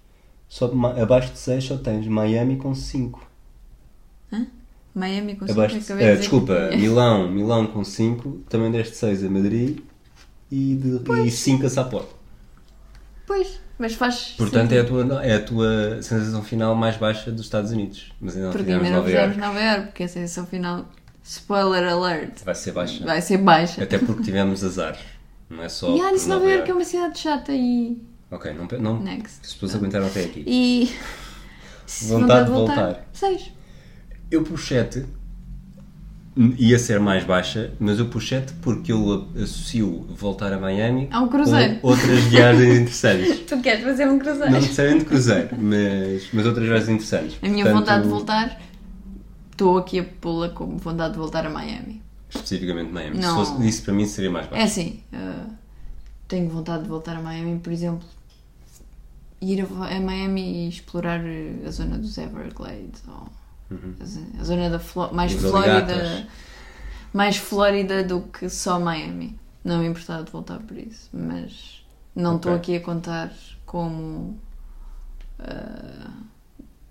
[0.47, 0.71] Só
[1.01, 3.26] abaixo de 6 só tens Miami com 5.
[4.99, 8.43] Miami com cinco, Abaixo de, dizer desculpa, que- Milão, Milão com 5.
[8.49, 9.79] Também deste 6 a Madrid
[10.51, 12.07] e 5 a Sapporo.
[13.25, 14.33] Pois, mas faz.
[14.37, 15.07] Portanto, é a, sentido.
[15.07, 18.11] tua, é a tua sensação final mais baixa dos Estados Unidos.
[18.21, 19.47] Mas ainda não Porque fizemos ainda não Nova fizemos Iorque.
[19.47, 20.85] Nova Iorque, porque a sensação final.
[21.23, 22.43] Spoiler alert!
[22.45, 23.03] Vai ser baixa.
[23.03, 23.83] Vai ser baixa.
[23.83, 24.97] Até porque tivemos azar.
[25.49, 25.93] Não é só.
[25.93, 28.01] E ah, por disse Nova Iorque é uma cidade chata e.
[28.31, 29.39] Ok, não, não, Next.
[29.43, 30.43] as pessoas aguentaram até aqui.
[30.47, 30.89] E.
[32.07, 33.07] Vontade de voltar.
[33.11, 33.51] 6.
[34.29, 35.05] Eu pus 7,
[36.57, 41.21] ia ser mais baixa, mas eu pus 7 porque eu associo voltar a Miami A
[41.21, 41.79] um cruzeiro.
[41.81, 43.39] outras viagens interessantes.
[43.47, 44.51] Tu queres fazer um cruzeiro?
[44.51, 47.37] Não necessariamente cruzeiro, mas, mas outras viagens interessantes.
[47.41, 48.61] A minha Portanto, vontade de voltar.
[49.51, 52.03] Estou aqui a pô-la como vontade de voltar a Miami.
[52.29, 53.17] Especificamente Miami.
[53.17, 53.45] Não.
[53.45, 54.63] Se fosse isso para mim seria mais É baixo.
[54.65, 55.49] assim, uh,
[56.27, 58.05] tenho vontade de voltar a Miami, por exemplo,
[59.41, 63.27] ir a, a Miami e explorar uh, a zona dos Everglades, ou
[63.99, 64.79] a, zo- a zona da
[65.13, 66.25] mais Os Flórida, alligators.
[67.13, 69.39] mais Flórida do que só Miami.
[69.63, 72.55] Não me importava de voltar por isso, mas não estou Ok.
[72.55, 73.33] aqui a contar
[73.65, 74.39] como
[75.39, 76.11] uh,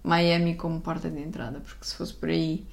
[0.04, 2.66] Miami como porta de entrada, porque se fosse por aí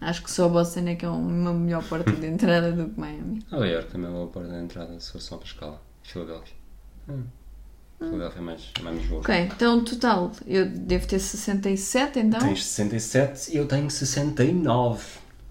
[0.00, 3.44] acho que só Boston é que é uma melhor porta de entrada do que Miami.
[3.50, 5.82] Nova Iorque também é uma porta de entrada, se for só para a escala.
[6.02, 6.56] Filadélfia.
[7.08, 7.24] Hum.
[7.98, 9.20] Filadélfia é mais, mais boa.
[9.20, 15.02] Ok, então total, eu devo ter 67 então, Tens 67 e eu tenho 69.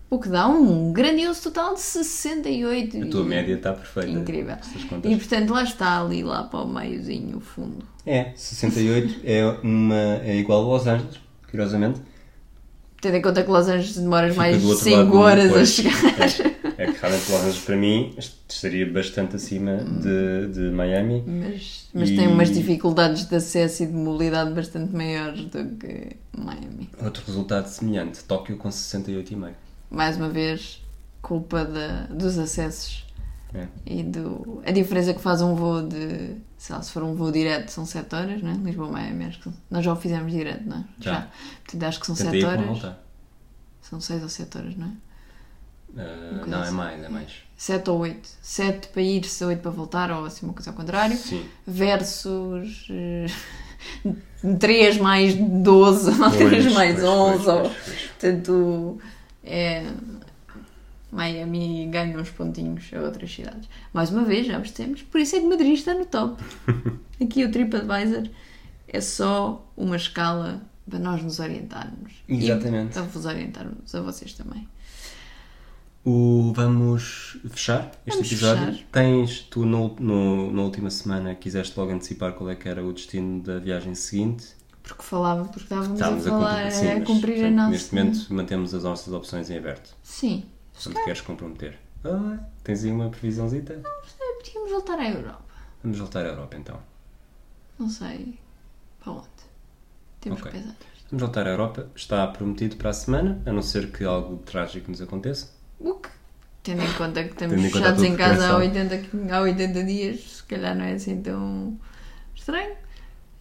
[0.10, 3.04] o que dá um grandioso total de 68.
[3.04, 4.10] A tua média está perfeita.
[4.10, 4.56] Incrível.
[5.04, 7.86] E portanto lá está ali, lá para o meiozinho, o fundo.
[8.06, 11.20] É, 68 é, uma, é igual a Los Angeles,
[11.52, 12.02] curiosamente.
[13.02, 15.66] Tendo em conta que Los Angeles demoras Fica mais do outro 5 lado horas a
[15.66, 15.94] chegar.
[16.22, 21.24] É, é que realmente Los Angeles para mim estaria bastante acima de, de Miami.
[21.26, 26.16] Mas, mas E- tem umas dificuldades de acesso e de mobilidade bastante maiores do que
[26.38, 26.90] Miami.
[27.02, 29.54] Outro resultado semelhante, Tóquio com 68,5.
[29.90, 30.82] Mais uma vez,
[31.22, 33.06] culpa da- dos acessos
[33.54, 33.68] É.
[33.86, 34.62] e do.
[34.66, 36.36] A diferença que faz um voo de.
[36.58, 38.56] Sei lá, se for um voo direto são 7 horas, não é?
[38.56, 40.84] Lisboa-Miami, acho que nós já o fizemos direto, não é?
[41.00, 41.28] Já.
[41.64, 42.96] Portanto, acho que são Tentei 7 ir para horas.
[43.82, 44.92] São 6 ou 7 horas, não é?
[45.94, 46.76] Coisa não, é assim.
[46.76, 47.32] mais, é mais.
[47.56, 48.30] 7 ou 8.
[48.42, 51.18] 7 para ir, 8 para voltar, ou assim uma coisa ao contrário.
[51.18, 51.46] Sim.
[51.66, 52.88] Versus.
[54.60, 57.72] 3 mais 12, ou 3 Pois, mais pois, 11, pois, ou.
[58.20, 59.02] Portanto,
[59.44, 59.86] é.
[61.12, 63.70] Miami ganha uns pontinhos a outras cidades.
[63.94, 65.02] Mais uma vez, já vos temos.
[65.02, 66.44] Por isso é que Madrid está no top.
[67.22, 68.30] Aqui o TripAdvisor
[68.88, 72.14] é só uma escala para nós nos orientarmos.
[72.28, 72.92] Exatamente.
[72.92, 74.68] E para vos orientarmos a vocês também.
[76.10, 78.66] O, vamos fechar este Vamos episódio.
[78.68, 78.86] fechar.
[78.94, 82.94] Tens, tu no, no- na última semana quiseste logo antecipar qual é que era o
[82.94, 84.56] destino da viagem seguinte.
[84.84, 87.70] Porque falava, porque estávamos Estávamos a falar, cumprir- sim, a mas, cumprir a portanto, nossa.
[87.72, 89.94] Neste momento mantemos as nossas opções em aberto.
[90.02, 90.46] Sim.
[90.74, 91.78] Se te queres comprometer.
[92.06, 93.74] Ah, tens aí uma previsãozita?
[93.74, 95.44] Eh, Podíamos voltar à Europa.
[95.84, 96.80] Vamos voltar à Europa então.
[97.78, 98.40] Não sei
[99.04, 99.28] para onde.
[100.22, 100.52] Temos Ok.
[100.54, 100.76] que pensar.
[101.12, 101.90] Vamos voltar à Europa.
[101.94, 105.57] Está prometido para a semana, a não ser que algo trágico nos aconteça.
[105.80, 106.10] O que,
[106.64, 110.44] tendo em conta que estamos em fechados em casa há 80, há 80 dias, se
[110.44, 111.80] calhar não é assim tão
[112.36, 112.76] estranho.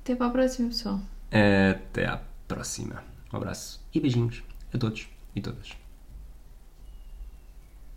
[0.02, 1.00] Até para a próxima, pessoal.
[1.30, 3.02] Até à próxima.
[3.32, 5.70] Um abraço e beijinhos a todos e todas.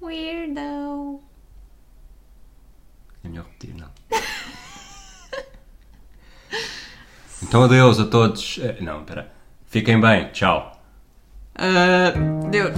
[0.01, 1.21] Weirdo.
[3.23, 3.89] É melhor repetir, não?
[7.43, 8.59] então adeus a todos.
[8.61, 9.31] Eh, não, espera.
[9.67, 10.31] Fiquem bem.
[10.31, 10.81] Tchau.
[11.55, 12.73] Ah, uh, Deus.